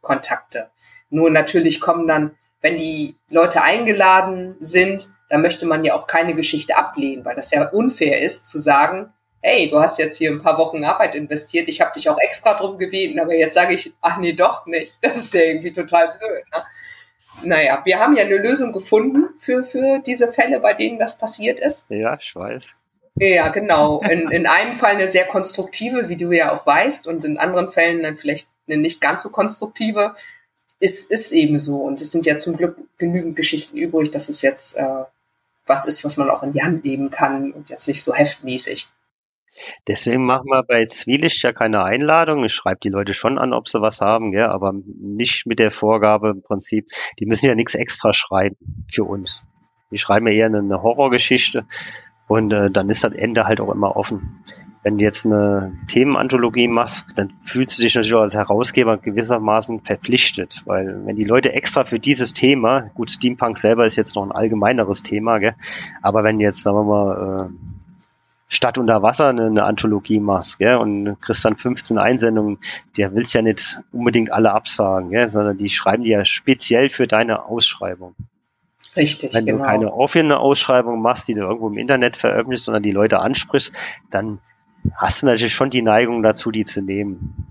[0.00, 0.70] Kontakte.
[1.10, 6.34] Nur natürlich kommen dann wenn die Leute eingeladen sind, dann möchte man ja auch keine
[6.34, 9.12] Geschichte ablehnen, weil das ja unfair ist zu sagen,
[9.42, 12.54] hey, du hast jetzt hier ein paar Wochen Arbeit investiert, ich habe dich auch extra
[12.54, 14.94] drum gebeten, aber jetzt sage ich, ach nee, doch nicht.
[15.02, 16.42] Das ist ja irgendwie total blöd.
[16.54, 16.62] Ne?
[17.42, 21.60] Naja, wir haben ja eine Lösung gefunden für, für diese Fälle, bei denen das passiert
[21.60, 21.90] ist.
[21.90, 22.80] Ja, ich weiß.
[23.16, 24.00] Ja, genau.
[24.00, 27.70] In, in einem Fall eine sehr konstruktive, wie du ja auch weißt, und in anderen
[27.70, 30.14] Fällen dann vielleicht eine nicht ganz so konstruktive
[30.84, 31.76] ist, ist eben so.
[31.76, 35.04] Und es sind ja zum Glück genügend Geschichten übrig, dass es jetzt äh,
[35.66, 38.88] was ist, was man auch in die Hand nehmen kann und jetzt nicht so heftmäßig.
[39.88, 42.44] Deswegen machen wir bei Zwielicht ja keine Einladung.
[42.44, 44.46] Ich schreibe die Leute schon an, ob sie was haben, gell?
[44.46, 48.56] aber nicht mit der Vorgabe im Prinzip, die müssen ja nichts extra schreiben
[48.92, 49.44] für uns.
[49.90, 51.66] Die schreiben ja eher eine Horrorgeschichte
[52.26, 54.44] und äh, dann ist das Ende halt auch immer offen.
[54.84, 59.80] Wenn du jetzt eine Themenanthologie machst, dann fühlst du dich natürlich auch als Herausgeber gewissermaßen
[59.80, 64.24] verpflichtet, weil wenn die Leute extra für dieses Thema, gut, Steampunk selber ist jetzt noch
[64.24, 65.54] ein allgemeineres Thema, gell?
[66.02, 67.74] aber wenn jetzt, sagen wir mal, äh,
[68.48, 72.58] Stadt unter Wasser eine, eine Anthologie machst, gell, und kriegst dann 15 Einsendungen,
[72.98, 77.06] der willst ja nicht unbedingt alle absagen, gell, sondern die schreiben die ja speziell für
[77.06, 78.14] deine Ausschreibung.
[78.96, 79.58] Richtig, Wenn genau.
[79.58, 83.74] du keine offene Ausschreibung machst, die du irgendwo im Internet veröffentlichst, sondern die Leute ansprichst,
[84.10, 84.40] dann
[84.96, 87.46] hast du natürlich schon die Neigung dazu, die zu nehmen.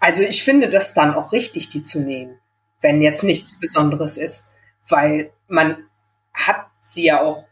[0.00, 2.38] Also ich finde das dann auch richtig, die zu nehmen,
[2.80, 4.52] wenn jetzt nichts Besonderes ist,
[4.88, 5.76] weil man
[6.34, 7.44] hat sie ja auch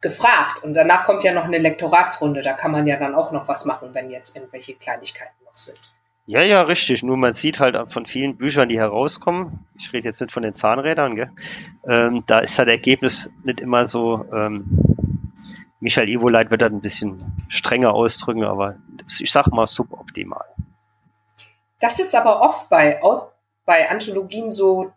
[0.00, 3.48] gefragt und danach kommt ja noch eine Lektoratsrunde, da kann man ja dann auch noch
[3.48, 5.80] was machen, wenn jetzt irgendwelche Kleinigkeiten noch sind.
[6.26, 7.02] Ja, ja, richtig.
[7.02, 10.52] Nur man sieht halt von vielen Büchern, die herauskommen, ich rede jetzt nicht von den
[10.52, 11.30] Zahnrädern, gell?
[11.88, 14.97] Ähm, da ist halt Ergebnis nicht immer so ähm,
[15.80, 18.76] Michael Evoleit wird das ein bisschen strenger ausdrücken, aber
[19.20, 20.44] ich sag mal suboptimal.
[21.80, 23.00] Das ist aber oft bei,
[23.64, 24.92] bei Anthologien so,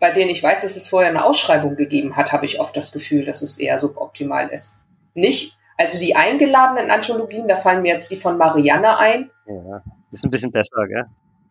[0.00, 2.90] bei denen ich weiß, dass es vorher eine Ausschreibung gegeben hat, habe ich oft das
[2.90, 4.80] Gefühl, dass es eher suboptimal ist.
[5.14, 9.30] Nicht, also die eingeladenen Anthologien, da fallen mir jetzt die von Marianne ein.
[9.46, 11.04] Ja, ist ein bisschen besser, gell?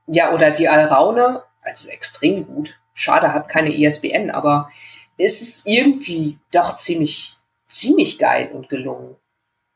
[0.08, 2.78] Ja, oder die Alraune, also extrem gut.
[2.94, 4.70] Schade, hat keine ISBN, aber
[5.18, 7.38] es ist irgendwie doch ziemlich
[7.74, 9.16] ziemlich geil und gelungen.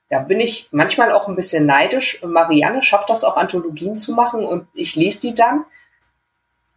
[0.10, 2.24] Da bin ich manchmal auch ein bisschen neidisch.
[2.24, 5.66] Marianne schafft das auch, Anthologien zu machen und ich lese sie dann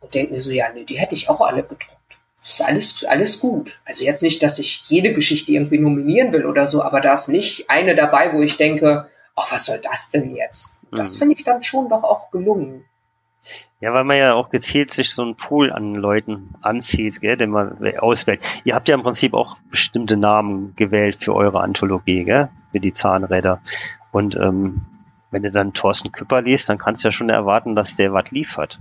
[0.00, 1.96] und denke mir so, ja, nee, die hätte ich auch alle gedruckt.
[2.40, 3.80] Das ist alles, alles gut.
[3.84, 7.28] Also jetzt nicht, dass ich jede Geschichte irgendwie nominieren will oder so, aber da ist
[7.28, 10.78] nicht eine dabei, wo ich denke, oh, was soll das denn jetzt?
[10.90, 11.18] Das mhm.
[11.18, 12.84] finde ich dann schon doch auch gelungen.
[13.80, 17.51] Ja, weil man ja auch gezielt sich so einen Pool an Leuten anzieht, gell, den
[17.51, 18.45] man auswählt.
[18.64, 22.93] Ihr habt ja im Prinzip auch bestimmte Namen gewählt für eure Anthologie, gell, für die
[22.93, 23.62] Zahnräder.
[24.12, 24.82] Und ähm,
[25.30, 28.30] wenn du dann Thorsten Küpper liest, dann kannst du ja schon erwarten, dass der was
[28.30, 28.80] liefert.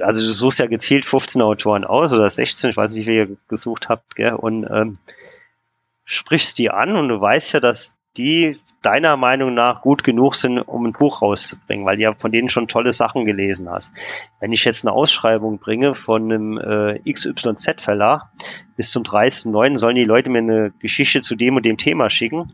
[0.00, 3.14] Also du suchst ja gezielt 15 Autoren aus oder 16, ich weiß nicht, wie viel
[3.14, 4.98] ihr gesucht habt, gell, und ähm,
[6.04, 10.58] sprichst die an und du weißt ja, dass die deiner Meinung nach gut genug sind,
[10.58, 13.92] um ein Buch rauszubringen, weil du ja von denen schon tolle Sachen gelesen hast.
[14.40, 18.28] Wenn ich jetzt eine Ausschreibung bringe von einem äh, XYZ-Verlag,
[18.76, 19.78] bis zum 30.09.
[19.78, 22.52] sollen die Leute mir eine Geschichte zu dem und dem Thema schicken,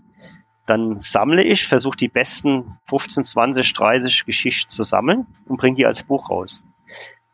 [0.67, 5.87] dann sammle ich, versuche die besten 15, 20, 30 Geschichten zu sammeln und bringe die
[5.87, 6.63] als Buch raus.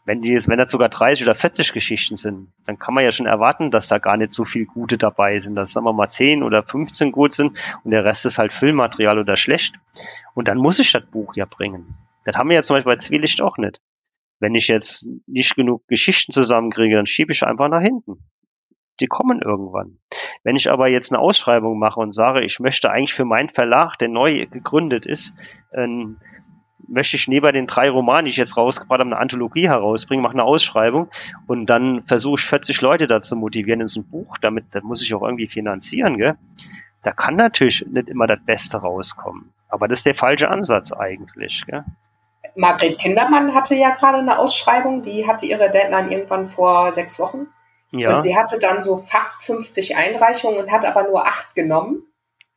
[0.05, 3.27] Wenn die wenn das sogar 30 oder 40 Geschichten sind, dann kann man ja schon
[3.27, 6.43] erwarten, dass da gar nicht so viel gute dabei sind, dass sagen wir mal 10
[6.43, 9.77] oder 15 gut sind und der Rest ist halt Filmmaterial oder schlecht.
[10.35, 11.95] Und dann muss ich das Buch ja bringen.
[12.25, 13.81] Das haben wir ja zum Beispiel bei Zwielicht auch nicht.
[14.41, 18.19] Wenn ich jetzt nicht genug Geschichten zusammenkriege, dann schiebe ich einfach nach hinten.
[19.01, 19.99] Die kommen irgendwann.
[20.43, 23.97] Wenn ich aber jetzt eine Ausschreibung mache und sage, ich möchte eigentlich für meinen Verlag,
[23.99, 25.35] der neu gegründet ist,
[25.73, 26.21] ein
[26.89, 30.35] möchte ich neben den drei Romanen, die ich jetzt rausgebracht habe, eine Anthologie herausbringen, mache
[30.35, 31.09] eine Ausschreibung
[31.47, 35.03] und dann versuche ich 40 Leute dazu motivieren in so ein Buch, damit das muss
[35.03, 36.37] ich auch irgendwie finanzieren, gell?
[37.03, 39.53] Da kann natürlich nicht immer das Beste rauskommen.
[39.69, 41.85] Aber das ist der falsche Ansatz eigentlich, gell?
[42.55, 47.47] Margret Kindermann hatte ja gerade eine Ausschreibung, die hatte ihre Deadline irgendwann vor sechs Wochen.
[47.91, 48.13] Ja.
[48.13, 52.03] Und sie hatte dann so fast 50 Einreichungen und hat aber nur acht genommen.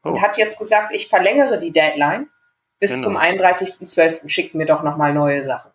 [0.03, 0.09] Oh.
[0.09, 2.27] Und hat jetzt gesagt, ich verlängere die Deadline
[2.79, 3.03] bis genau.
[3.03, 4.29] zum 31.12.
[4.29, 5.71] schickt mir doch nochmal neue Sachen.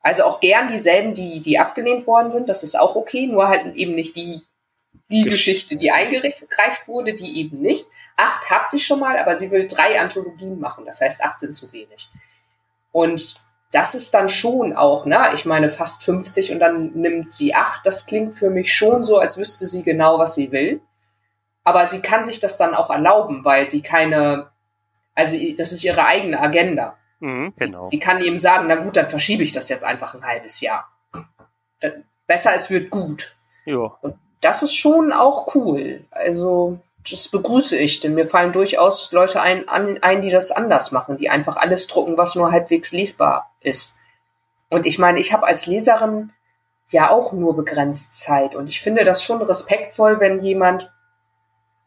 [0.00, 3.74] Also auch gern dieselben, die, die abgelehnt worden sind, das ist auch okay, nur halt
[3.74, 4.42] eben nicht die,
[5.10, 5.30] die okay.
[5.30, 7.86] Geschichte, die eingereicht wurde, die eben nicht.
[8.16, 11.54] Acht hat sie schon mal, aber sie will drei Anthologien machen, das heißt, acht sind
[11.54, 12.10] zu wenig.
[12.92, 13.34] Und
[13.72, 15.30] das ist dann schon auch, ne?
[15.34, 17.84] Ich meine, fast 50 und dann nimmt sie acht.
[17.84, 20.80] Das klingt für mich schon so, als wüsste sie genau, was sie will.
[21.64, 24.50] Aber sie kann sich das dann auch erlauben, weil sie keine
[25.14, 26.96] also das ist ihre eigene Agenda.
[27.20, 27.84] Mhm, genau.
[27.84, 30.60] sie, sie, kann eben sagen, na gut, dann verschiebe ich das jetzt einfach ein halbes
[30.60, 30.90] Jahr.
[32.26, 33.36] Besser, es wird gut.
[33.64, 33.96] Ja.
[34.02, 36.04] Und das ist schon auch cool.
[36.10, 40.90] Also das begrüße ich, denn mir fallen durchaus Leute ein, an, ein, die das anders
[40.90, 43.98] machen, die einfach alles drucken, was nur halbwegs lesbar ist.
[44.70, 46.32] Und ich meine, ich habe als Leserin
[46.88, 50.92] ja auch nur begrenzt Zeit und ich finde das schon respektvoll, wenn jemand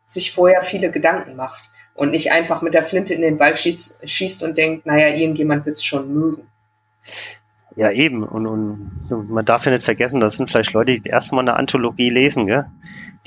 [0.07, 4.07] sich vorher viele Gedanken macht und nicht einfach mit der Flinte in den Wald schießt,
[4.07, 6.43] schießt und denkt, naja, irgendjemand wird es schon mögen.
[7.75, 8.23] Ja, eben.
[8.23, 11.41] Und, und man darf ja nicht vergessen, das sind vielleicht Leute, die das erste Mal
[11.41, 12.65] eine Anthologie lesen, gell?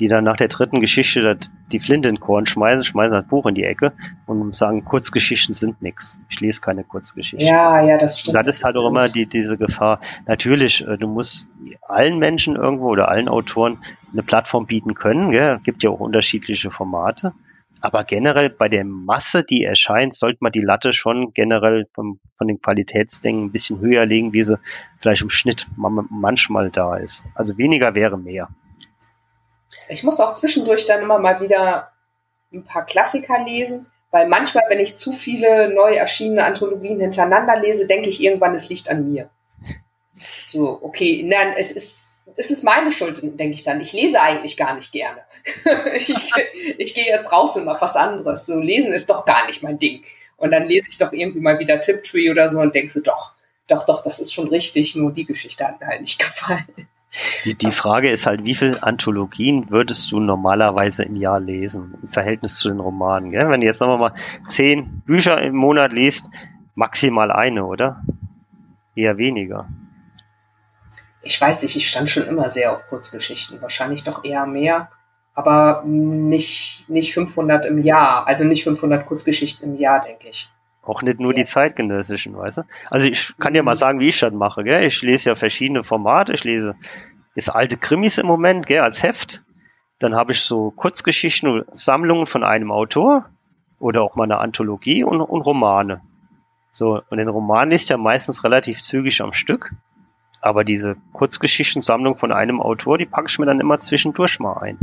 [0.00, 1.38] die dann nach der dritten Geschichte
[1.70, 3.92] die Flinte in den Korn schmeißen, schmeißen das Buch in die Ecke
[4.26, 6.18] und sagen, Kurzgeschichten sind nichts.
[6.30, 7.46] Ich lese keine Kurzgeschichten.
[7.46, 8.38] Ja, ja, das stimmt.
[8.38, 10.00] Und das ist halt auch immer die, diese Gefahr.
[10.26, 11.48] Natürlich, äh, du musst
[11.86, 13.78] allen Menschen irgendwo oder allen Autoren
[14.12, 15.30] eine Plattform bieten können.
[15.30, 15.56] Gell?
[15.58, 17.34] Es gibt ja auch unterschiedliche Formate.
[17.80, 22.48] Aber generell bei der Masse, die erscheint, sollte man die Latte schon generell vom, von
[22.48, 24.58] den Qualitätsdingen ein bisschen höher legen, wie sie
[25.00, 27.24] vielleicht im Schnitt manchmal da ist.
[27.34, 28.48] Also weniger wäre mehr.
[29.88, 31.92] Ich muss auch zwischendurch dann immer mal wieder
[32.52, 37.86] ein paar Klassiker lesen, weil manchmal, wenn ich zu viele neu erschienene Anthologien hintereinander lese,
[37.86, 39.30] denke ich irgendwann, es liegt an mir.
[40.46, 43.80] So, okay, nein, es ist ist es meine Schuld, denke ich dann.
[43.80, 45.20] Ich lese eigentlich gar nicht gerne.
[45.94, 46.14] ich,
[46.78, 48.46] ich gehe jetzt raus und mache was anderes.
[48.46, 50.02] So lesen ist doch gar nicht mein Ding.
[50.36, 53.34] Und dann lese ich doch irgendwie mal wieder Tiptree oder so und denke so, doch,
[53.66, 56.64] doch, doch, das ist schon richtig, nur die Geschichte hat mir halt nicht gefallen.
[57.44, 62.08] Die, die Frage ist halt, wie viele Anthologien würdest du normalerweise im Jahr lesen im
[62.08, 63.32] Verhältnis zu den Romanen?
[63.32, 63.50] Gell?
[63.50, 64.14] Wenn du jetzt sagen wir mal
[64.46, 66.30] zehn Bücher im Monat liest,
[66.74, 68.02] maximal eine, oder?
[68.94, 69.68] Eher weniger
[71.22, 74.90] ich weiß nicht, ich stand schon immer sehr auf Kurzgeschichten, wahrscheinlich doch eher mehr,
[75.34, 80.48] aber nicht, nicht 500 im Jahr, also nicht 500 Kurzgeschichten im Jahr, denke ich.
[80.82, 82.62] Auch nicht nur die zeitgenössischen, weißt du?
[82.90, 83.78] Also ich kann dir mal mhm.
[83.78, 84.84] sagen, wie ich das mache, gell?
[84.84, 86.74] Ich lese ja verschiedene Formate, ich lese
[87.34, 89.42] jetzt alte Krimis im Moment, gell, als Heft.
[89.98, 93.26] Dann habe ich so Kurzgeschichten, Sammlungen von einem Autor
[93.78, 96.00] oder auch mal eine Anthologie und, und Romane.
[96.72, 99.72] So, und den Roman ist ja meistens relativ zügig am Stück.
[100.40, 104.78] Aber diese Kurzgeschichtensammlung von einem Autor, die packe ich mir dann immer zwischendurch mal ein.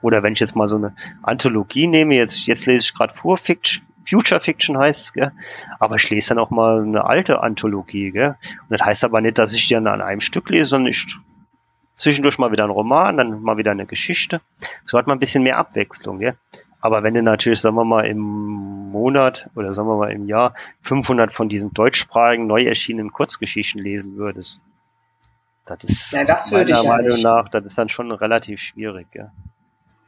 [0.00, 4.40] Oder wenn ich jetzt mal so eine Anthologie nehme, jetzt, jetzt lese ich gerade Future
[4.40, 5.32] Fiction heißt es, gell?
[5.78, 8.10] aber ich lese dann auch mal eine alte Anthologie.
[8.12, 8.36] Gell?
[8.68, 11.16] Und das heißt aber nicht, dass ich die dann an einem Stück lese, sondern ich
[11.96, 14.40] zwischendurch mal wieder einen Roman, dann mal wieder eine Geschichte.
[14.86, 16.20] So hat man ein bisschen mehr Abwechslung.
[16.20, 16.36] Gell?
[16.80, 20.54] Aber wenn du natürlich, sagen wir mal, im Monat oder sagen wir mal im Jahr
[20.82, 24.60] 500 von diesen deutschsprachigen, neu erschienenen Kurzgeschichten lesen würdest,
[25.76, 29.06] das ist ja, das meiner ich Meinung ja nach, das ist dann schon relativ schwierig.
[29.14, 29.32] Ja.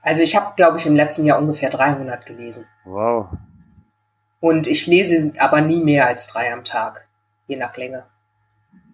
[0.02, 2.66] Also ich habe, glaube ich, im letzten Jahr ungefähr 300 gelesen.
[2.84, 3.28] Wow.
[4.40, 7.06] Und ich lese aber nie mehr als drei am Tag,
[7.46, 8.04] je nach Länge.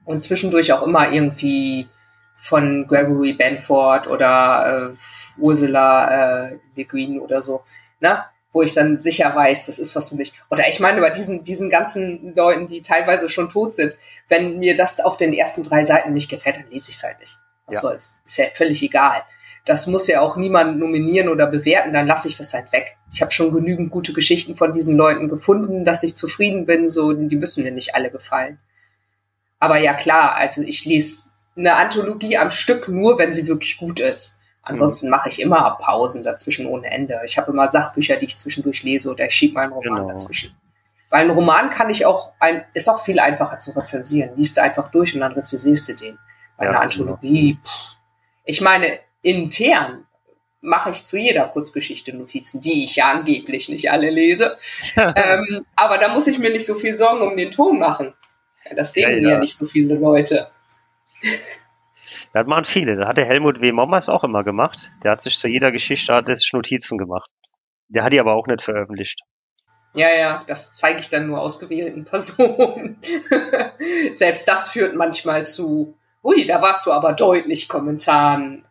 [0.05, 1.89] Und zwischendurch auch immer irgendwie
[2.35, 4.97] von Gregory Benford oder äh,
[5.39, 7.63] Ursula äh, Le Guin oder so.
[8.01, 8.25] Ne?
[8.57, 10.33] Wo ich dann sicher weiß, das ist was für mich.
[10.51, 13.99] Oder ich meine, bei diesen, diesen ganzen Leuten, die teilweise schon tot sind,
[14.31, 17.21] wenn mir das auf den ersten drei Seiten nicht gefällt, dann lese ich es halt
[17.21, 17.37] nicht.
[17.67, 17.81] Was ja.
[17.83, 18.15] soll's?
[18.25, 19.21] Ist ja völlig egal.
[19.67, 22.97] Das muss ja auch niemand nominieren oder bewerten, dann lasse ich das halt weg.
[23.13, 27.13] Ich habe schon genügend gute Geschichten von diesen Leuten gefunden, dass ich zufrieden bin, so,
[27.13, 28.59] die müssen mir nicht alle gefallen.
[29.59, 31.27] Aber ja klar, also ich lese
[31.59, 34.36] eine Anthologie am Stück nur, wenn sie wirklich gut ist.
[34.69, 37.21] Ansonsten mache ich immer Pausen dazwischen ohne Ende.
[37.25, 40.09] Ich habe immer Sachbücher, die ich zwischendurch lese oder ich schiebe meinen Roman genau.
[40.09, 40.57] dazwischen.
[41.09, 44.31] Weil ein Roman kann ich auch, ein, ist auch viel einfacher zu rezensieren.
[44.37, 46.19] Liest du einfach durch und dann rezensierst du den.
[46.57, 47.65] Bei ja, einer Anthologie, genau.
[47.65, 47.97] pff,
[48.45, 50.05] ich meine, intern
[50.61, 54.57] mache ich zu jeder Kurzgeschichte Notizen, die ich ja angeblich nicht alle lese.
[54.97, 58.15] ähm, aber da muss ich mir nicht so viel Sorgen um den Ton machen.
[58.75, 59.35] Das sehen ja, ja.
[59.35, 60.51] ja nicht so viele Leute.
[62.37, 62.97] Das machen viele.
[62.97, 63.73] Das hat der Helmut W.
[63.73, 64.93] Mommers auch immer gemacht.
[65.03, 67.31] Der hat sich zu jeder Geschichte hat Notizen gemacht.
[67.89, 69.19] Der hat die aber auch nicht veröffentlicht.
[69.95, 73.01] Ja, ja, das zeige ich dann nur ausgewählten Personen.
[74.11, 78.67] Selbst das führt manchmal zu, ui, da warst du aber deutlich Kommentaren.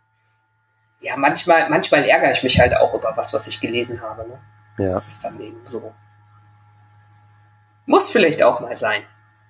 [0.99, 4.27] Ja, manchmal, manchmal ärgere ich mich halt auch über was, was ich gelesen habe.
[4.27, 4.39] Ne?
[4.77, 4.91] Ja.
[4.91, 5.91] Das ist dann eben so.
[7.87, 9.01] Muss vielleicht auch mal sein.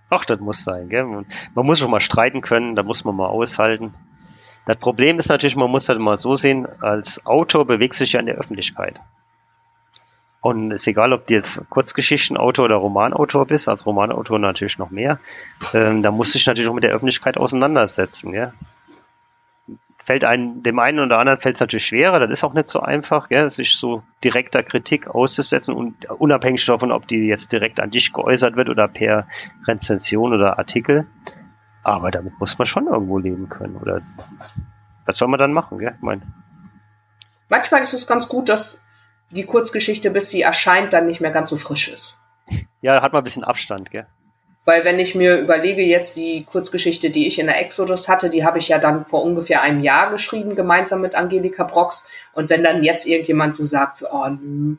[0.09, 1.03] Ach, das muss sein, gell?
[1.03, 3.91] Man muss schon mal streiten können, da muss man mal aushalten.
[4.65, 8.13] Das Problem ist natürlich, man muss das mal so sehen, als Autor bewegst du dich
[8.13, 9.01] ja in der Öffentlichkeit.
[10.41, 15.19] Und ist egal, ob du jetzt Kurzgeschichtenautor oder Romanautor bist, als Romanautor natürlich noch mehr,
[15.73, 18.33] ähm, da musst du dich natürlich auch mit der Öffentlichkeit auseinandersetzen.
[18.33, 18.53] Ja?
[20.05, 22.79] Fällt einem, dem einen oder anderen fällt es natürlich schwerer, das ist auch nicht so
[22.79, 27.89] einfach, gell, sich so direkter Kritik auszusetzen und unabhängig davon, ob die jetzt direkt an
[27.89, 29.27] dich geäußert wird oder per
[29.67, 31.07] Rezension oder Artikel.
[31.81, 33.77] Aber damit muss man schon irgendwo leben können.
[33.77, 34.01] Oder
[35.07, 35.93] was soll man dann machen, gell?
[35.95, 36.21] Ich mein.
[37.49, 38.85] Manchmal ist es ganz gut, dass
[39.31, 42.15] die Kurzgeschichte, bis sie erscheint, dann nicht mehr ganz so frisch ist.
[42.81, 44.05] Ja, hat man ein bisschen Abstand, gell?
[44.65, 48.43] Weil wenn ich mir überlege, jetzt die Kurzgeschichte, die ich in der Exodus hatte, die
[48.43, 52.07] habe ich ja dann vor ungefähr einem Jahr geschrieben, gemeinsam mit Angelika Brox.
[52.33, 54.77] Und wenn dann jetzt irgendjemand so sagt, so, oh nö,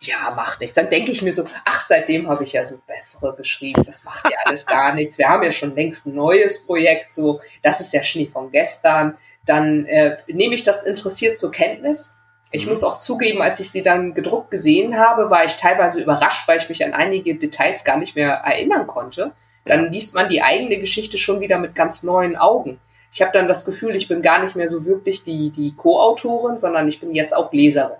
[0.00, 3.34] ja, macht nichts, dann denke ich mir so, ach, seitdem habe ich ja so bessere
[3.34, 5.18] geschrieben, das macht ja alles gar nichts.
[5.18, 9.16] Wir haben ja schon längst ein neues Projekt, so, das ist ja Schnee von gestern.
[9.46, 12.17] Dann äh, nehme ich das interessiert zur Kenntnis
[12.50, 12.70] ich mhm.
[12.70, 16.58] muss auch zugeben, als ich sie dann gedruckt gesehen habe, war ich teilweise überrascht, weil
[16.58, 19.32] ich mich an einige Details gar nicht mehr erinnern konnte.
[19.64, 22.80] Dann liest man die eigene Geschichte schon wieder mit ganz neuen Augen.
[23.12, 26.56] Ich habe dann das Gefühl, ich bin gar nicht mehr so wirklich die, die Co-Autorin,
[26.56, 27.96] sondern ich bin jetzt auch Leserin.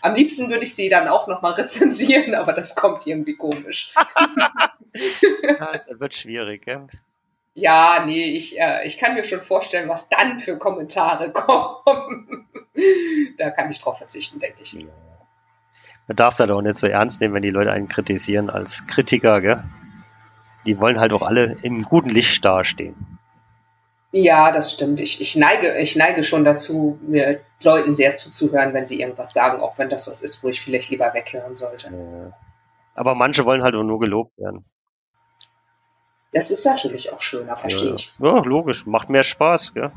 [0.00, 3.94] Am liebsten würde ich sie dann auch nochmal rezensieren, aber das kommt irgendwie komisch.
[5.42, 6.86] ja, das wird schwierig, ja.
[7.54, 12.48] Ja, nee, ich, äh, ich kann mir schon vorstellen, was dann für Kommentare kommen.
[13.38, 14.74] da kann ich drauf verzichten, denke ich.
[14.74, 19.40] Man darf das auch nicht so ernst nehmen, wenn die Leute einen kritisieren als Kritiker,
[19.40, 19.62] gell?
[20.66, 23.18] Die wollen halt auch alle im guten Licht dastehen.
[24.12, 25.00] Ja, das stimmt.
[25.00, 29.60] Ich, ich, neige, ich neige schon dazu, mir Leuten sehr zuzuhören, wenn sie irgendwas sagen,
[29.60, 31.88] auch wenn das was ist, wo ich vielleicht lieber weghören sollte.
[31.88, 32.32] Ja.
[32.94, 34.66] Aber manche wollen halt auch nur gelobt werden.
[36.32, 37.94] Das ist natürlich auch schöner, verstehe ja.
[37.94, 38.12] ich.
[38.18, 38.86] Ja, logisch.
[38.86, 39.92] Macht mehr Spaß, gell?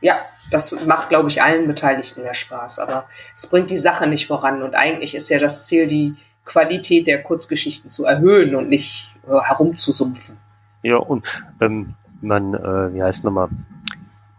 [0.00, 2.78] Ja, das macht, glaube ich, allen Beteiligten mehr Spaß.
[2.78, 3.04] Aber
[3.34, 4.62] es bringt die Sache nicht voran.
[4.62, 6.16] Und eigentlich ist ja das Ziel, die
[6.46, 10.38] Qualität der Kurzgeschichten zu erhöhen und nicht äh, herumzusumpfen.
[10.82, 11.26] Ja, und
[11.60, 13.50] ähm, man, äh, wie heißt nochmal,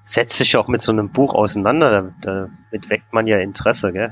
[0.04, 2.12] setzt sich auch mit so einem Buch auseinander.
[2.22, 4.12] Damit weckt man ja Interesse, gell?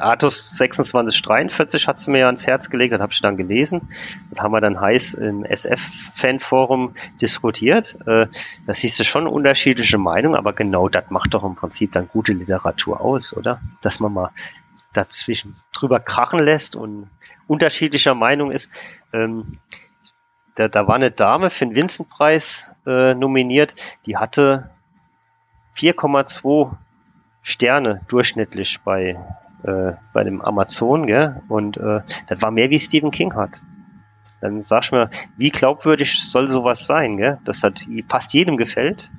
[0.00, 3.88] Artus 2643 hat sie mir ja ans Herz gelegt, das habe ich dann gelesen.
[4.30, 7.98] Das haben wir dann heiß im SF-Fan-Forum diskutiert.
[8.06, 8.26] Äh,
[8.66, 12.32] da siehst du schon unterschiedliche Meinungen, aber genau das macht doch im Prinzip dann gute
[12.32, 13.60] Literatur aus, oder?
[13.80, 14.30] Dass man mal
[14.92, 17.10] dazwischen drüber krachen lässt und
[17.46, 18.70] unterschiedlicher Meinung ist.
[19.12, 19.58] Ähm,
[20.54, 23.74] da, da war eine Dame für den Vincent-Preis äh, nominiert,
[24.06, 24.70] die hatte
[25.76, 26.72] 4,2
[27.42, 29.16] Sterne durchschnittlich bei
[29.62, 31.42] äh, bei dem Amazon, gell?
[31.48, 33.62] Und äh, das war mehr wie Stephen King hat.
[34.40, 37.38] Dann sagst du mir, wie glaubwürdig soll sowas sein, gell?
[37.44, 39.10] Das hat fast jedem gefällt.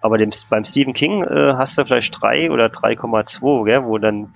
[0.00, 3.84] Aber dem, beim Stephen King äh, hast du vielleicht drei oder 3,2, gell?
[3.84, 4.32] Wo dann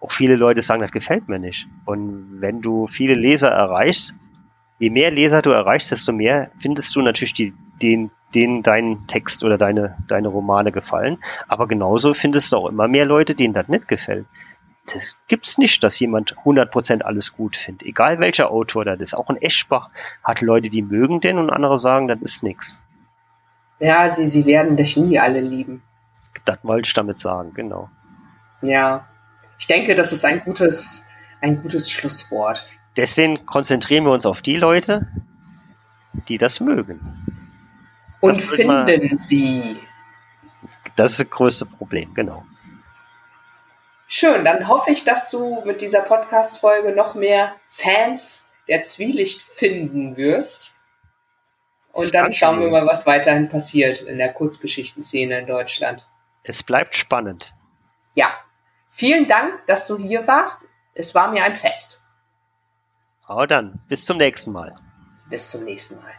[0.00, 1.68] auch viele Leute sagen, das gefällt mir nicht.
[1.84, 4.14] Und wenn du viele Leser erreichst,
[4.78, 9.44] je mehr Leser du erreichst, desto mehr findest du natürlich die, den, denen dein Text
[9.44, 11.18] oder deine, deine Romane gefallen.
[11.46, 14.26] Aber genauso findest du auch immer mehr Leute, denen das nicht gefällt
[14.86, 17.86] das gibt's nicht, dass jemand 100% alles gut findet.
[17.86, 19.14] Egal welcher Autor das ist.
[19.14, 19.90] Auch ein Eschbach
[20.24, 22.80] hat Leute, die mögen den und andere sagen, das ist nix.
[23.78, 25.82] Ja, sie, sie werden dich nie alle lieben.
[26.44, 27.90] Das wollte ich damit sagen, genau.
[28.60, 29.06] Ja.
[29.58, 31.06] Ich denke, das ist ein gutes,
[31.40, 32.68] ein gutes Schlusswort.
[32.96, 35.06] Deswegen konzentrieren wir uns auf die Leute,
[36.28, 37.00] die das mögen.
[38.20, 39.78] Und das finden man, sie.
[40.96, 42.44] Das ist das größte Problem, genau.
[44.14, 50.18] Schön, dann hoffe ich, dass du mit dieser Podcast-Folge noch mehr Fans der Zwielicht finden
[50.18, 50.78] wirst.
[51.92, 56.06] Und dann schauen wir mal, was weiterhin passiert in der Kurzgeschichtenszene in Deutschland.
[56.42, 57.54] Es bleibt spannend.
[58.12, 58.34] Ja.
[58.90, 60.66] Vielen Dank, dass du hier warst.
[60.92, 62.04] Es war mir ein Fest.
[63.24, 64.76] Aber dann, bis zum nächsten Mal.
[65.30, 66.12] Bis zum nächsten Mal.